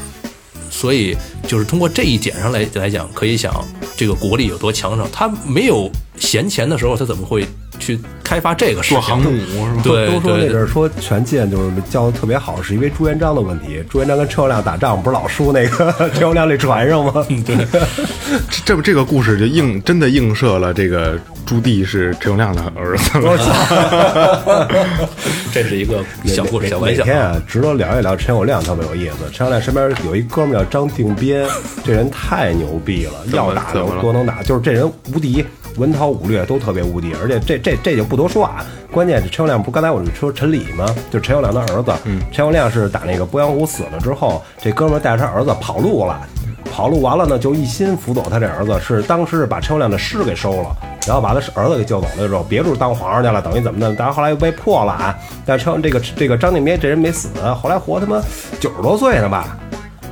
[0.70, 1.14] 所以
[1.46, 3.54] 就是通过这一点上来来讲，可以想
[3.98, 5.06] 这个国力有多强盛。
[5.12, 7.46] 他没有闲钱的时候，他怎么会
[7.82, 9.00] 去开发这个事情？
[9.00, 9.82] 做航母是吧？
[9.84, 13.84] 对都说那阵儿说权健就是教的特别好，是因为朱元璋的问题。
[13.90, 17.26] 朱元璋跟陈友谅打仗，不是老输那个陈友谅那船上吗？
[17.46, 17.58] 对，
[18.50, 24.68] 这这不这个故事就映真的映射了这个朱棣是陈友谅的儿子了。
[25.52, 27.12] 这是一个小故事、小玩笑每。
[27.12, 29.16] 天啊，值得聊一聊陈友谅，特别有意思。
[29.34, 31.46] 陈友谅身边有一哥们叫张定边，
[31.84, 35.44] 这人太牛逼了，要打怎么了多能打，就是这人无敌，
[35.78, 37.14] 文韬武略都特别无敌。
[37.22, 40.86] 而且这这这就不多说啊，关键是陈友谅不刚才我说陈理吗？
[41.10, 41.92] 就是陈友谅的儿子。
[42.06, 46.20] 嗯，陈友谅是打那个鄱阳湖死了之后，这哥们儿带着他儿子跑路了。
[46.72, 50.74] 跑路完了呢，就一心辅佐他这儿子，是当时把陈友谅的尸给收了，
[51.06, 53.94] 然后把他儿子给救走了之后，别处当皇上去了，等于怎么的？
[53.98, 55.14] 但是后来又被破了啊。
[55.46, 57.28] 但是陈这个这个张定边这人没死，
[57.62, 58.22] 后来活他妈
[58.60, 59.58] 九十多岁呢吧。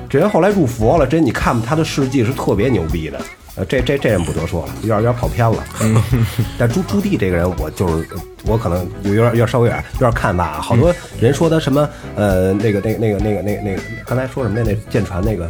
[0.09, 3.17] 这人后来入佛了，这你看他的事迹是特别牛逼的。
[3.55, 5.63] 呃，这这这人不多说了，有点有点跑偏了。
[6.57, 8.07] 但朱朱棣这个人，我就是
[8.45, 10.61] 我可能有有点有点稍微有点有点看法啊。
[10.61, 14.65] 好多人说他什么呃那个那个那个那个那个那个，刚才说什么呀？
[14.65, 15.49] 那舰船那个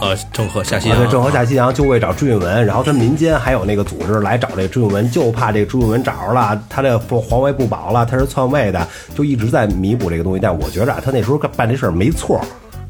[0.00, 10.40] 呃，郑和下西啊，洋，对，郑和下西洋就为找朱允文，然后他民间还有那个组织来找这朱允文，就怕这个朱允文找着了，他这不皇位不保了，他是篡位的，就一直在弥补这个东西。
[10.42, 12.44] 但我觉着啊，他那时候办这事儿没错儿。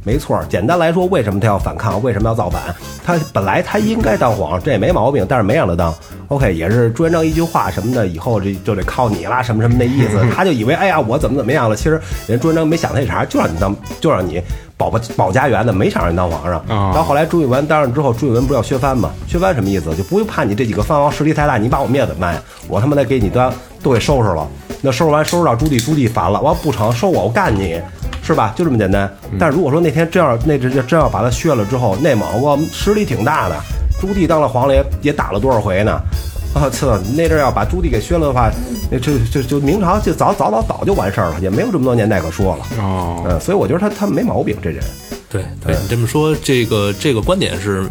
[0.05, 2.03] 没错，简单来说，为什么他要反抗？
[2.03, 2.61] 为什么要造反？
[3.05, 5.94] 他本来他应该当皇，这也没毛病，但是没让他当。
[6.26, 10.20] OK，也是朱元璋一句话什么的，以后这就得靠你啦，什么什么那意思。
[10.34, 11.76] 他就以为，哎呀，我怎么怎么样了？
[11.76, 14.42] 其实人朱元璋没想那茬，就让你当，就让你
[14.76, 16.55] 保保保家园的，没想让你当皇上。
[16.66, 19.11] 啊然后后来朱允炆当上之后，朱允炆不是要削藩吗？
[19.28, 19.94] 削藩什么意思？
[19.94, 22.42] 就不用怕你这几个藩王势力太大，你把我灭怎么办呀？
[22.66, 23.53] 我他妈得给你当
[23.84, 24.48] 都给收拾了。
[24.80, 27.80] 那收拾完收拾到朱棣，朱棣烦了，我要不成收我，我干你。
[28.23, 28.55] 是吧？
[28.57, 29.12] 就这么简单。
[29.39, 33.57] 但如果说那天真要那真真要把他削了之后，内蒙我实力挺大的，
[34.01, 36.01] 朱棣当了皇了也也打了多少回呢？
[36.55, 36.99] 啊，操！
[37.16, 38.51] 那阵儿要把朱棣给削了的话，
[38.91, 42.66] 那这这就明朝就早早早早就完事儿了，也没有这么多年代可说了。
[42.79, 44.85] 哦，嗯，所以我觉得他他没毛病，这人。
[45.31, 47.87] 对对，你这么说，这个这个观点是，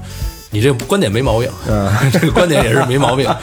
[0.51, 1.49] 你这观点没毛病，
[2.13, 3.27] 这个观点也是没毛病。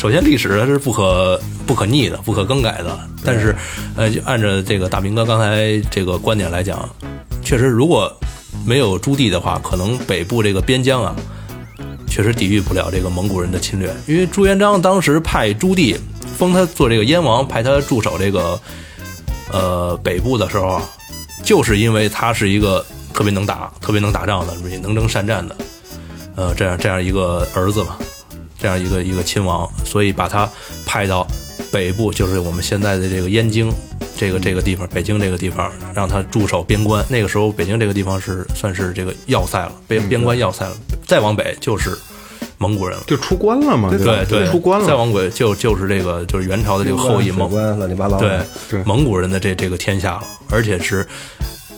[0.00, 2.98] 首先，历史它是不可不可逆的，不可更改的。
[3.22, 3.54] 但是，
[3.96, 6.88] 呃，就按照这个大明哥刚才这个观点来讲，
[7.44, 8.10] 确实如果
[8.64, 11.14] 没有朱棣的话，可能北部这个边疆啊，
[12.08, 13.94] 确实抵御不了这个蒙古人的侵略。
[14.06, 15.94] 因为朱元璋当时派朱棣
[16.38, 18.58] 封他做这个燕王，派他驻守这个
[19.52, 20.82] 呃北部的时候啊，
[21.44, 22.82] 就是因为他是一个
[23.12, 25.54] 特别能打、特别能打仗的，也能征善战的，
[26.36, 27.98] 呃，这样这样一个儿子吧，
[28.60, 30.48] 这样一个一个亲王，所以把他
[30.84, 31.26] 派到
[31.72, 33.72] 北部，就是我们现在的这个燕京
[34.16, 37.04] 这个这个地方，北京这个地方，让他驻守边关。
[37.08, 40.76] 那个时候，北京这个地方是算是这个要塞了，边边关要塞了。
[41.06, 41.96] 再往北就是
[42.58, 43.04] 蒙古人了。
[43.06, 44.86] 就出关了嘛，吧对对，出关了。
[44.86, 48.38] 再往北就就是这个就是元朝的这个后裔蒙关乱七八糟对。
[48.68, 51.06] 对蒙古人的这这个天下了，而且是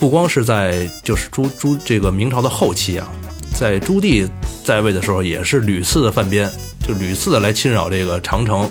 [0.01, 3.09] 不光是在就是朱朱这个明朝的后期啊，
[3.55, 4.29] 在朱棣
[4.65, 6.51] 在位的时候，也是屡次的犯边，
[6.87, 8.71] 就屡次的来侵扰这个长城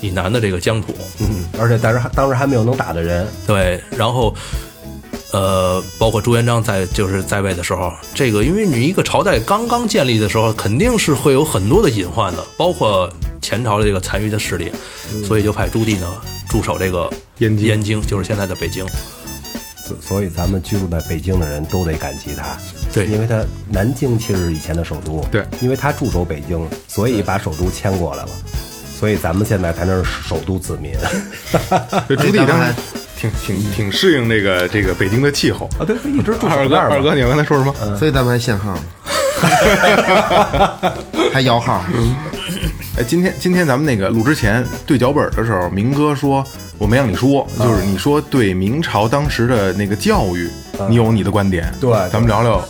[0.00, 0.94] 以南的这个疆土。
[1.20, 3.26] 嗯，而且当时还当时还没有能打的人。
[3.46, 4.34] 对，然后
[5.32, 13.10] 呃，包括朱元璋在就是在位的时候，这个因为你一个朝代刚刚建立的时候，肯定是会有很多的隐患的，包括
[13.40, 14.70] 前朝的这个残余的势力，
[15.26, 16.06] 所以就派朱棣呢
[16.48, 18.86] 驻守这个燕京燕京，就是现在的北京。
[19.86, 22.56] 所所以咱们居住在北京的人都得感激他，
[22.92, 23.06] 对。
[23.06, 25.44] 因为他南京其实是以前的首都，对。
[25.60, 28.28] 因为他驻守北京，所以把首都迁过来了，
[28.98, 30.92] 所以咱们现在才能是首都子民。
[32.08, 32.72] 这朱棣当时
[33.16, 35.66] 挺挺挺适应这个这个北京的气候。
[35.78, 37.96] 啊，对，一直住二哥，二哥，你刚才说什么？
[37.96, 38.74] 所以咱们还限号。
[38.74, 38.82] 呢，
[41.32, 41.84] 还摇号。
[42.96, 46.44] 哎，今天今天咱们那个录之前对脚本的时候，明哥说
[46.78, 50.48] 我没让你说，就是你说对明朝当时的那个教育，
[50.88, 51.72] 你有你的观点。
[51.80, 52.62] 对咱们聊聊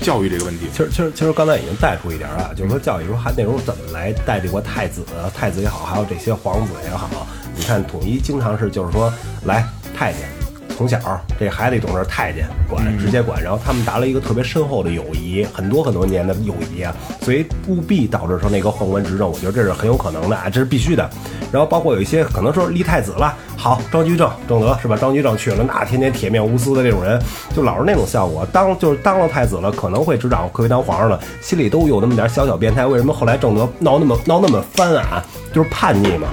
[0.00, 0.66] 教育这个问题。
[0.72, 9.12] 其实其实其实刚才已经带出一点了，就是说教育说还那时候怎么来带这个太子，太子也好，还有这些皇子也好，你看统一经常是就是说
[9.44, 10.37] 来太监。
[10.78, 10.96] 从小
[11.40, 21.10] 这孩子一懂事，太监管，直接管，然后他们达了一个特别深厚的友谊，很多很多年的友谊啊，所以务必导致说那个宦官执政，我觉得这是很有可能的啊，这是必须的。
[21.50, 24.96] 然后包括有一些可能说立太子了，好，张居正、正德是吧？
[24.96, 27.20] 张居正去了，那天天铁面无私的这种人，
[27.52, 28.46] 就老是那种效果。
[28.52, 32.86] 当就是当了太子了，可能会执掌，可以当皇上了，心里都有那么点小小变态。
[32.86, 35.24] 为什么后来正德闹那么闹那么翻啊？
[35.52, 36.28] 就是叛逆嘛，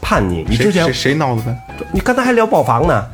[0.00, 0.46] 叛逆。
[0.48, 1.54] 你之前谁谁谁闹的呗？
[1.92, 3.04] 你刚才还聊豹房呢。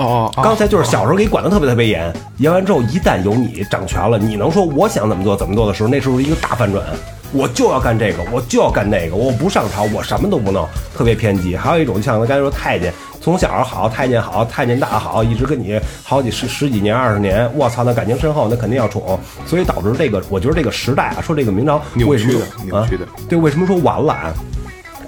[0.00, 6.82] 哦刚才就是小时候给你管的特别特别严，严完之后，一旦有你掌权了，你能说我想怎么做怎么做的时候，那时候一个大反转，
[7.32, 11.54] 我就要干这个，我就要干那个，我不上朝，我什么都不弄，特别偏激。
[11.54, 12.90] 还有一种像刚才说太监，
[13.20, 24.32] 从小好，太监好，太监大好，一直跟你好几十十几年、二十年，我操，那感情深厚，那肯定要宠，所以导致这个，我觉得这个时代啊，说这个明朝扭为什么曲的扭曲的啊，对，为什么说完了啊？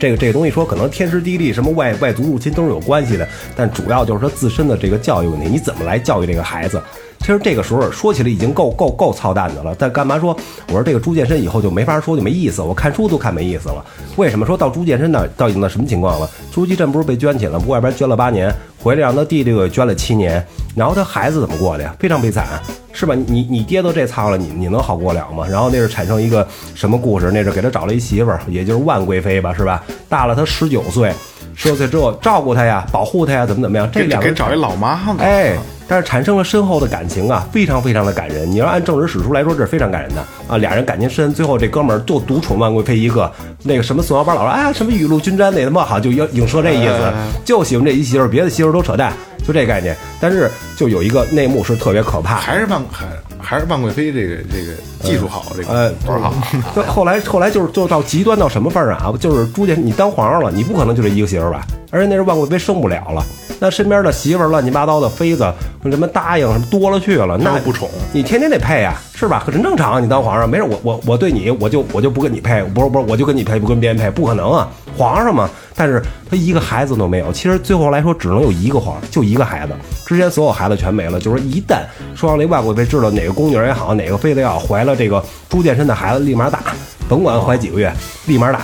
[0.02, 6.82] 这个这个东西说可能天时地利什么外外族入侵都是有关系的，但主要就是说自身的这个教育问题，你怎么来教育这个孩子？
[7.20, 10.36] 其实这个时候说起来已经够够够操蛋的了，但干嘛说？
[10.66, 13.84] 我说这个朱建深以后就没法说，就没意思，我看书都看没意思了。
[14.16, 16.28] 为什么说到朱建深那到底那什么情况了？
[16.50, 18.52] 朱祁镇不是被捐起了，不外边捐了八年，
[18.82, 21.94] 回来让他弟弟给捐了七年，然后他孩子怎么过的呀？
[22.00, 22.60] 非常悲惨，
[22.92, 23.14] 是吧？
[23.14, 25.46] 你你爹都这操了，你你能好过了吗？
[25.48, 27.30] 然后那是产生一个什么故事？
[27.32, 29.84] 那是给他找了一媳妇儿，也就是万贵妃吧，是吧？
[30.08, 31.12] 大了他十九岁，
[31.54, 33.88] 十九岁之后照顾他呀，保护他呀，怎么怎么样？
[33.92, 35.22] 这两个给找一老妈子。
[35.22, 38.50] 哎，但是产生了深厚的感情啊，非常非常的感人。
[38.50, 43.30] 你要按正史史书来说，这是非常感人的啊，俩人感情深，最后这哥们儿就独宠万贵妃一个。
[43.62, 47.12] 那个什么宋小宝老说，哎呀，什么雨露均沾那他妈好就影影射这意思，
[47.44, 49.12] 就喜欢这一媳妇儿，别的媳妇都扯淡，
[49.46, 49.96] 就这概念。
[50.20, 53.06] 但是就有一个内幕是特别可怕，还是万还
[53.42, 54.72] 还是万贵妃这个这个
[55.02, 56.32] 技术好，这个呃，多好。
[56.74, 59.14] 对，后来后来就是就到极端到什么份儿上啊？
[59.18, 61.66] 就是朱见你当皇上了，你不可能就这一个媳妇儿吧？
[61.90, 63.24] 而且那是万贵妃生不了了，
[63.58, 65.52] 那身边的媳妇儿乱七八糟的妃子
[65.90, 69.42] 什么答应什么多了去了，那那不宠你天天得配啊、是吧？
[69.44, 75.50] 很正常，你当皇上没事，我我我对你我就我就不跟你配，不是不是我就跟你配，不跟别人配，不可能啊，皇上嘛。
[75.74, 79.72] 但是他一个孩子都没有，其实最后来说只能有一个皇，就一个孩子，
[80.06, 81.18] 之前所有孩子全没了。
[81.18, 81.80] 就是一旦
[82.14, 86.60] 说让那万贵妃知道哪个宫女也好，哪个妃子也好怀了这个朱见深的孩子，立马打，
[87.08, 87.92] 甭管怀几个月，
[88.26, 88.60] 立马打，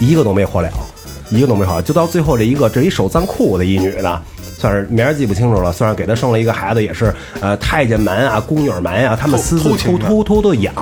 [0.00, 0.68] 一个都没活了，
[1.30, 1.80] 一个都没活。
[1.82, 4.22] 就到最后这一个，这一手脏裤的一女的，
[4.58, 10.74] 算是名儿记不清楚了，算是给他生了一个孩子，也是呃太监们啊、宫女们呀、他们偷私自偷偷偷偷的养。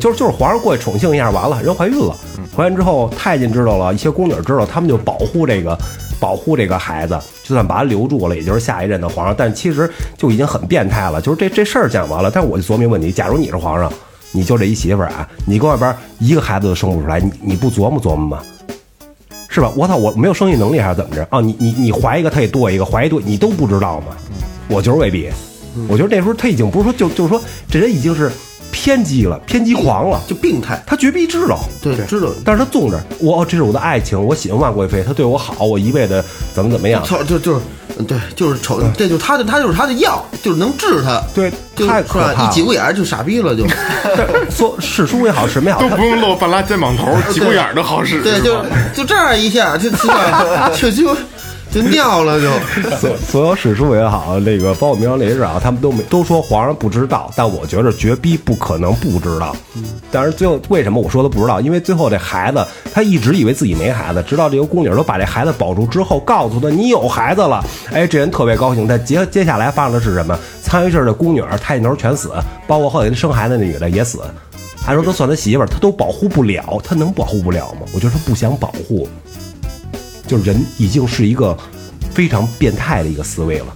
[0.00, 2.16] 就是就是皇上过去宠幸一下，完了人怀孕了，
[2.56, 5.76] 怀孕之后太监知道了，一些宫女知道，他们就保护这个
[6.18, 9.34] 保护这个孩子，就算把他留住了，也就是下一任的皇上。
[9.36, 13.92] 但其实就已经很变态了，就是这这事儿讲完了，但是我就琢磨问题：假如你是皇上，
[14.30, 18.42] 你就这一媳妇儿啊，你跟外边一个孩子都生不出来，你你不琢磨琢磨吗？
[19.52, 19.70] 是吧？
[19.76, 21.26] 我操，我没有生育能力还是怎么着？
[21.30, 24.06] 啊，你你你怀一个，他也剁一个，怀一对，你都不知道吗？
[24.68, 25.28] 我觉得未必，
[25.88, 27.38] 我觉得那时候他已经不是说就就是说
[27.68, 28.32] 这人已经是
[28.70, 30.82] 偏激了，偏激狂了，就病态。
[30.86, 32.28] 他绝逼知道，对，知道。
[32.42, 36.24] 但是他纵着我，这是我的爱情，我喜欢万贵妃，她对我好，我一辈子
[36.54, 37.60] 怎么怎么样，操，就就是，
[38.04, 41.22] 对，就是瞅，这就是他的，他就是他的药，就是能治他。
[41.34, 42.08] 对，就太是吧？
[42.12, 42.50] 可怕了。
[42.50, 43.66] 一挤过眼儿就傻逼了，就。
[44.50, 48.22] 说是书也好，什么也好，都不用露半拉肩膀头，挤过眼儿都好使。
[48.22, 48.62] 对，就
[48.94, 51.16] 就这样一下，就就 就
[51.72, 52.48] 就尿了，就。
[52.98, 59.56] 所所有史书也好，那个包括明朝烈士也好，他们都没都说皇上不知道，但我觉得绝逼不可能不知道。
[60.10, 61.60] 但是最后为什么我说他不知道？
[61.60, 68.86] 因为最后这孩子他一直以为自己没孩子，直到这个宫女都把这孩子保住之后，告诉他你有孩子了，哎，这人特别高兴。
[68.86, 70.38] 但接接下来发生的是什么？
[70.62, 72.30] 参与事儿的宫女、太监头全死，
[72.66, 74.20] 包括后来生孩子那女的也死。
[74.84, 77.86] 还说都算他媳妇儿，他都保护不了，他能保护不了吗？
[77.94, 79.08] 我觉得他不想保护。
[80.32, 81.54] 就人已经是一个
[82.10, 83.66] 非常变态的一个思维了。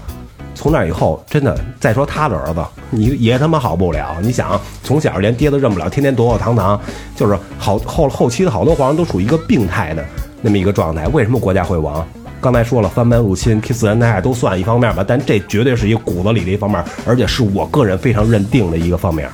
[0.55, 4.17] 从那以后，真的再说他的儿子，你也他妈好不了。
[4.23, 6.81] 你想，从小连爹都认不了，天天躲躲藏藏，
[7.15, 10.03] 就是好后后期的好多皇上都属于一个病态的
[10.41, 11.07] 那么一个状态。
[11.09, 12.03] 为什么国家会亡？
[12.41, 19.29] 刚才说了，番蛮入侵、自然灾害都算一方面吧，但这绝对是一个骨子里的一方面，而且是我个人非常认定的一个方面。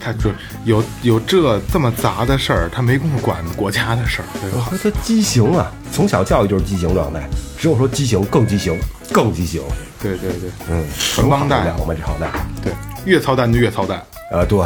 [0.00, 0.30] 他就
[0.64, 4.68] 有有这这么杂的事儿，他没工夫管国家的事儿，对吧？
[4.82, 7.22] 他畸形啊，从小教育就是畸形状态，
[7.58, 8.78] 只有说畸形更畸形
[9.12, 9.62] 更畸形。
[10.00, 12.30] 对对对，嗯，成帮带了我们这朝代。
[12.62, 12.72] 对，
[13.04, 14.00] 越操蛋就越操蛋。
[14.30, 14.58] 呃，对，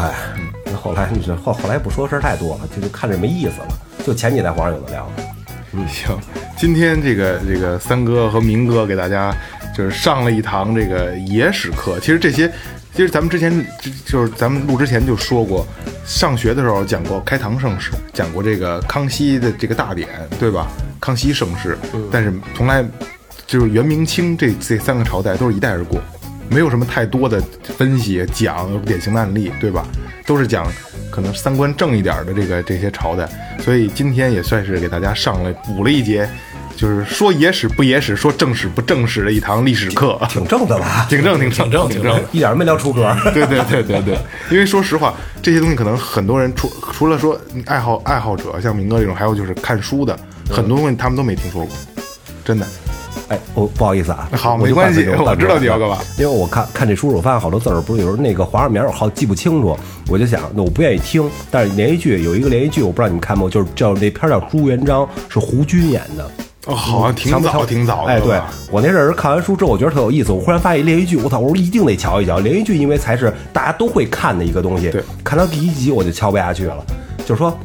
[0.67, 3.69] 那后来你这后后来不说事儿太多了，就就看着没意思了。
[4.05, 5.09] 就前几代皇上有的聊，
[5.89, 6.19] 行，
[6.59, 9.35] 今天这个这个三哥和明哥给大家
[9.75, 11.99] 就是上了一堂这个野史课。
[12.01, 12.53] 其实这些，
[12.95, 15.67] 其实咱们之前就就是咱们录之前就说过，
[16.05, 20.69] 上学的时候讲过开唐盛世，讲过这个康熙的这个大典，对吧？
[21.01, 21.77] 康熙盛世，
[22.11, 22.85] 但是从来
[23.47, 26.01] 就是元明清这这三个朝代都是一带而过，
[26.51, 29.87] 没有什么太多的分析讲典型的案例，对吧？
[30.27, 30.71] 都是讲
[31.11, 33.27] 可能三观正一点的这个这些朝代，
[33.59, 36.29] 所以今天也算是给大家上来补了一节，
[36.77, 41.07] 就是说野史不野史，说正史不正史的一堂历史课，挺正的吧？
[41.11, 43.15] 挺正，挺挺正挺正一点没聊出格。
[43.33, 44.19] 对对对对对，
[44.51, 50.19] 因为说实话，这些东西可能很多人除除了说爱好爱好者，像明哥这种，还有就是看书的，
[50.51, 51.75] 很多东西他们都没听说过，
[52.45, 52.67] 真的。
[53.29, 55.99] 哎，我不好意思啊，好没关系我知道你要干嘛。
[56.19, 61.31] 因为我看看这书，我发现好多字儿不是有时候那个皇上名儿我好记不清楚，我就想那我不愿意听。
[61.51, 66.31] 但是连续剧有一个连续剧，我不知道你们看没有，就是叫那片儿叫《朱元璋》，是胡军演的。
[66.67, 68.41] 哦，好像挺早瞧挺早的，哎，对
[68.71, 70.31] 我那阵儿看完书之后，我觉得特有意思。
[70.31, 71.39] 我忽然发现一连续剧，我操！
[71.39, 72.39] 我说一定得瞧一瞧。
[72.39, 74.91] 连续剧因为才是大家都会看的一个东西。
[74.91, 76.85] 对，看到第一集我就瞧不下去了，
[77.27, 77.57] 就是说。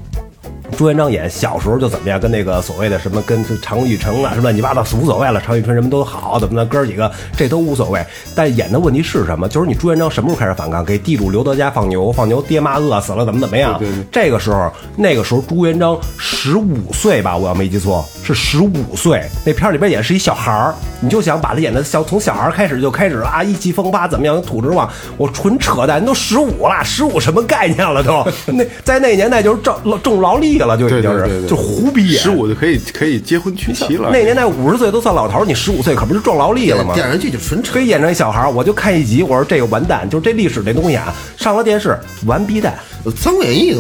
[0.78, 5.42] 朱元璋演小时候就怎么样，跟那个所谓的什么跟常玉成啊，什么乱七八糟是无所谓了。
[5.42, 8.00] 常玉成什么都好，怎么的，哥儿几个这都无所谓。
[8.36, 9.50] 但演的问题是什么？
[9.50, 10.86] 就是你朱元璋什么时候开始反抗？
[10.86, 13.76] 给地主刘德家放牛，放牛爹妈饿死了，怎么怎么样？
[13.80, 19.26] 对对对这个时候，那个时候朱元璋十五岁吧，我要没记错，是十五岁。
[19.44, 24.88] 那片儿里边演是一小孩儿，你就想把他演的小，从小孩开始就开始啊，意气风发，怎么样，土之旺。
[25.18, 28.24] 我纯扯淡，都十五了，十五什么概念了都？
[28.54, 30.67] 那在那年代就是挣挣劳力了。
[30.68, 32.22] 了，就已经是对对对对，就胡逼眼。
[32.22, 34.10] 十五就可以可以结婚娶妻了。
[34.12, 36.94] 那年代五十岁都算老头，你十五岁可不是壮劳力了吗？
[36.94, 42.78] 电视剧就纯扯可以演成一小孩儿，我就看一集，我说这个完蛋，就是这历史这东西啊，上了电视完逼蛋，
[43.16, 43.74] 《三国演义》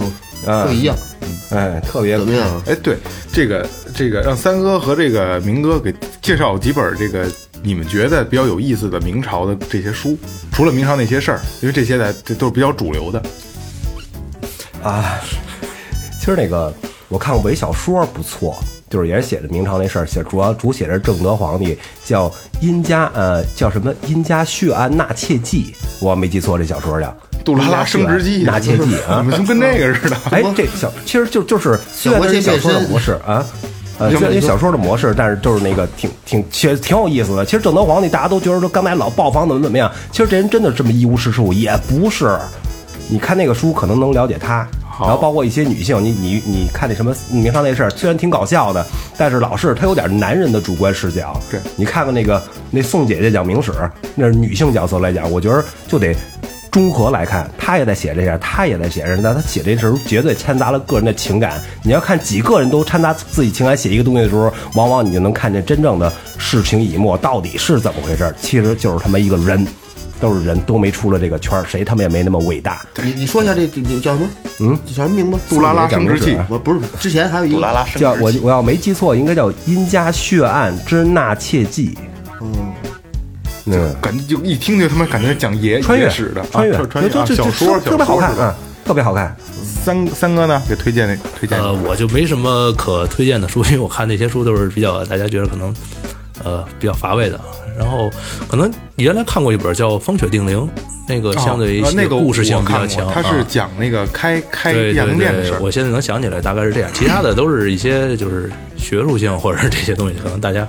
[0.49, 0.95] 啊都不一样，
[1.51, 2.61] 哎，特别怎么样？
[2.65, 2.97] 哎，对，
[3.31, 7.25] 这个这个让三哥和这个明哥给介绍几本这个
[7.63, 10.17] 你们觉得比较有意思的明朝的这些书，
[10.51, 13.21] 除了明朝那些事儿，因为这些呢这都是比较主流的。
[14.83, 15.19] 啊。
[16.27, 16.73] 其实那个
[17.07, 18.53] 我看过本小说不错，
[18.89, 27.15] 就是也是写的明朝那事儿，写主要主写的是正德皇帝，叫殷家呃叫什么殷家血案纳妾记，我没记错这小说叫
[27.45, 29.29] 杜拉拉升职记，纳妾记啊你。
[29.31, 30.17] 们怎么跟那个似的？
[30.29, 33.45] 哎，这小其实就就是虽然它是小说的模式啊，
[33.97, 37.45] 呃，虽然有小说的模式，但是就是那个挺挺其实挺有意思的。
[37.45, 42.37] 其实正德皇帝大家都觉得说刚才老爆房怎么怎么样，其实这人真的这么一无是处也不是。
[43.09, 44.67] 你看那个书可能能了解他，
[44.99, 48.85] 然后包括一些女性，你你你看那什么明朝那事儿，虽然挺搞笑的，
[49.17, 51.39] 但是老是他有点男人的主观视角。
[51.51, 52.41] 对你看看那个
[52.71, 53.71] 那宋姐姐讲明史，
[54.15, 56.15] 那是女性角色来讲，我觉得就得
[56.71, 61.59] 综合来看，他也在写这些，他也在写这，但他写这时候绝对掺杂了个人的情感。
[61.83, 68.35] 你要看几个人都掺杂自己情感写一个东西的时候，往往你就能看见真正的世情已末到底是怎么回事儿。
[68.39, 69.65] 其实就是他妈一个人，
[70.19, 72.85] 都是人，都没出了这个圈儿，谁他妈也没那么伟大。
[73.03, 74.29] 你你说一下这这这叫什么？
[74.59, 75.37] 嗯，叫什么名字？
[75.49, 81.95] 杜拉拉升职记，我不是之前还有一个杜拉拉升叫我职记我要没记错，应该叫《殷家血案之纳妾记》。
[82.41, 82.73] 嗯，
[83.63, 88.55] 那感觉就一听就他妈感觉讲爷穿越史的，穿越，啊穿越小说特别好看小说是吧啊，
[88.85, 89.35] 特别好看。
[89.85, 91.57] 三三哥呢，给推荐那推荐。
[91.57, 95.73] 呃，我就没什么可推荐的书，因为我看那些书都是比较大家觉得可能
[96.43, 97.39] 呃比较乏味的。
[97.77, 98.09] 然后
[98.47, 100.59] 可能原来看过一本叫《风雪定陵》，
[101.07, 103.11] 那个相对于哦那个故事性比较强。
[103.13, 105.59] 它是啊讲那个开开对亚对对龙店的事儿。
[105.61, 106.89] 我现在能想起来，大概是这样。
[106.93, 110.67] 其他的都是一些就是学术性或者是这些东西，可能大家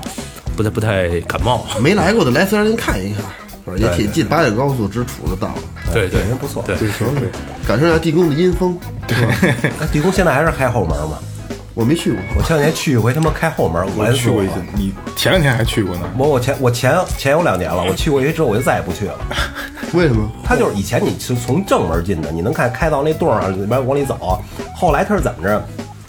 [0.55, 1.67] 不太不太感冒。
[1.81, 3.25] 没来过的来四 S 店看一看，
[3.65, 5.63] 反正也挺近，八点高速直杵就到了，
[5.95, 6.63] 对对，人不错。
[6.67, 6.77] 对，
[7.67, 8.79] 感受一下地宫的阴风。
[9.07, 9.17] 对
[9.81, 11.19] 那地宫现在还是开后门吗？
[11.79, 16.11] 我没去过，我前两年去一回，他妈开后门，我还去过一次，你前两天还去过呢。
[16.19, 19.15] 我我前我前前有两年了，我去过一回之后，我就再也不去了。
[19.95, 20.29] 为什么？
[20.43, 24.43] 他就是以前你是从正门进的，你能看开到那洞上里边往里走。
[24.75, 25.65] 后来他是怎么着？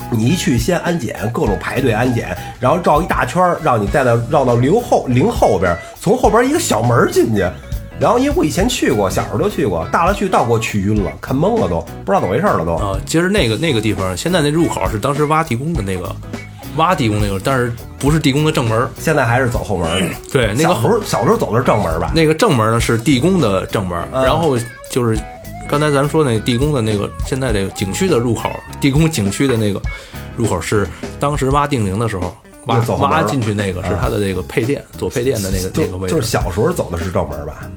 [0.09, 7.47] 你一去先安检，各种排队安检，然后绕一大圈儿，让你再到绕到零后陵后边，从后边一个小门进去。
[7.99, 12.75] 然后因为我以前去过，小时候就去过，大了去到给我去晕了，看懵了都，不知道怎么回事了都。
[12.75, 16.15] 啊，其实那个那个地方，现在那入口是当时挖地宫的那个
[16.77, 18.87] 挖地宫那个，但是不是地宫的正门。
[18.97, 20.15] 现在还是走后门呢。
[20.31, 22.11] 对，那个小时候小时候走的是正门吧？
[22.15, 24.57] 那个正门呢是地宫的正门，嗯然后
[24.89, 25.19] 就是
[25.67, 29.81] 刚才咱说那地宫的那个现在这个景区的入口，地宫景区的那个
[30.37, 30.87] 入口是
[31.19, 32.33] 当时挖定陵的时候
[32.97, 36.15] 挖进去那个是他的那个配电做配电的那个那个位置。
[36.15, 37.69] 就就是小时候走的是正门吧？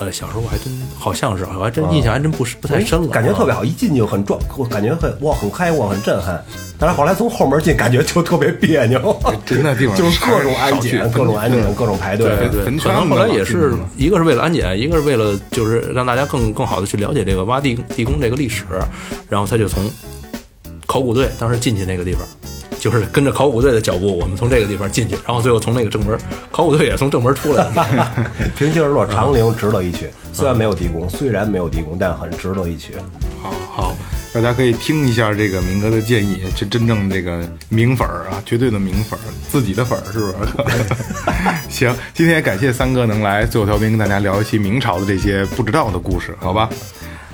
[0.00, 6.40] 呃，小时候我还真好像是，我还真印象还真不是不太深了，啊感觉特别好，一进去就很壮，我感觉很哇很开阔，很震撼。
[6.78, 12.28] 但是后来从后门进，感觉就特别别扭，真的地方 就是各种安检，各种安检，各种排队。
[12.36, 18.62] 对对，坟可能后来也是一个是为了安检，一个是为了就是让大家更更好的去了解这个挖地地宫这个历史，
[19.28, 19.90] 然后他就从
[20.86, 22.22] 考古队当时进去那个地方，
[22.78, 26.18] 就是跟着考古队的脚步，我们从这个地方进去，然后最后从那个正门，
[26.50, 28.12] 考古队也从正门出来了。
[28.56, 30.08] 平心而论，长陵值得一去。
[30.32, 32.94] 虽然没有地宫，虽然没有地宫，但很值得一去。
[33.42, 33.96] 好好，
[34.32, 40.34] 大家可以听一下这个明哥的建议，这真正这个明粉儿啊，绝对的明粉儿，自己的粉儿是不是？
[41.68, 46.68] 行，今天也感谢三哥能来最后调兵跟大家聊一期明朝的这些不知道的故事，好吧？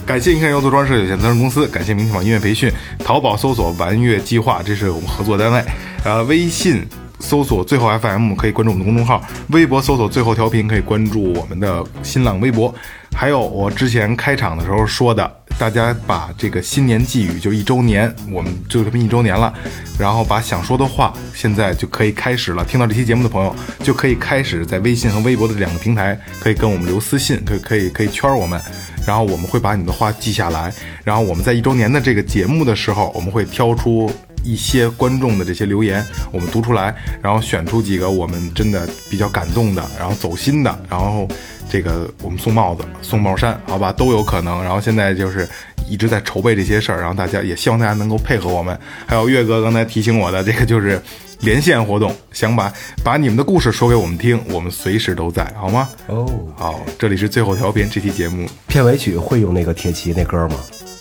[0.07, 5.65] 感谢银看优作装饰有限责任公司，感谢明天网音乐培训，淘宝搜索“玩乐计划”，这是我们合作单位。
[6.05, 6.87] 呃，微信
[7.21, 12.73] 搜索最后 FM 可以关注我们的公众号，微博搜索最后调频可以关注我们的新浪微博。
[13.17, 19.53] 还有我之前开场的时候说的，大家把这个新年寄语就一周年，我们就这么一周年了，
[19.99, 22.63] 然后把想说的话现在就可以开始了。
[22.65, 28.61] 听到这期节目的朋友就可以开始在微信和微博的两个平台可以跟我们留私信，可以可以可以圈我们。
[29.07, 30.73] 然后我们会把你的话记下来，
[31.05, 34.11] 然后我们在一周年的这个节目的时候，我们会挑出
[34.43, 41.29] 一些观众的这些留言，我们读出来，然后选出几个我们真的比较感动的，然后走心的，然后
[41.71, 44.63] 这个我们送帽子、送帽衫，好吧，都有可能。
[44.63, 45.49] 然后现在就是
[45.89, 48.79] 一直在筹备这些事儿，然后大家也希望大家能够配合我们。
[49.07, 51.01] 还有岳哥刚才提醒我的这个就是
[51.45, 52.73] 连线活动，想把
[53.05, 55.89] 把你们的故事说给我们听，我们随时都在，好吗？
[56.07, 56.27] 哦，
[56.57, 58.49] 好，这里是最后调频这期节目。
[58.67, 60.57] 片尾曲会用那个铁骑那歌吗？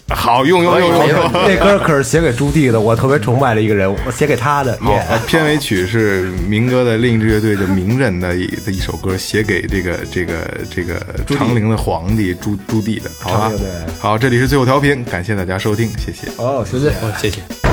[0.09, 1.31] 好用用用用用。
[1.31, 4.77] 那歌可是写给朱棣的，我特别崇拜的一个人，我写给他的。
[4.81, 10.35] 好，耶呃片尾曲是民歌的另一支乐队的名人的一的一首歌，写给这个这个
[10.69, 13.51] 这个长陵的皇帝朱朱棣的，好吧？
[13.99, 16.27] 好，这里是最后调频，感谢大家收听，谢谢。
[16.37, 16.89] 哦，谢谢。
[16.89, 17.72] 哦谢谢。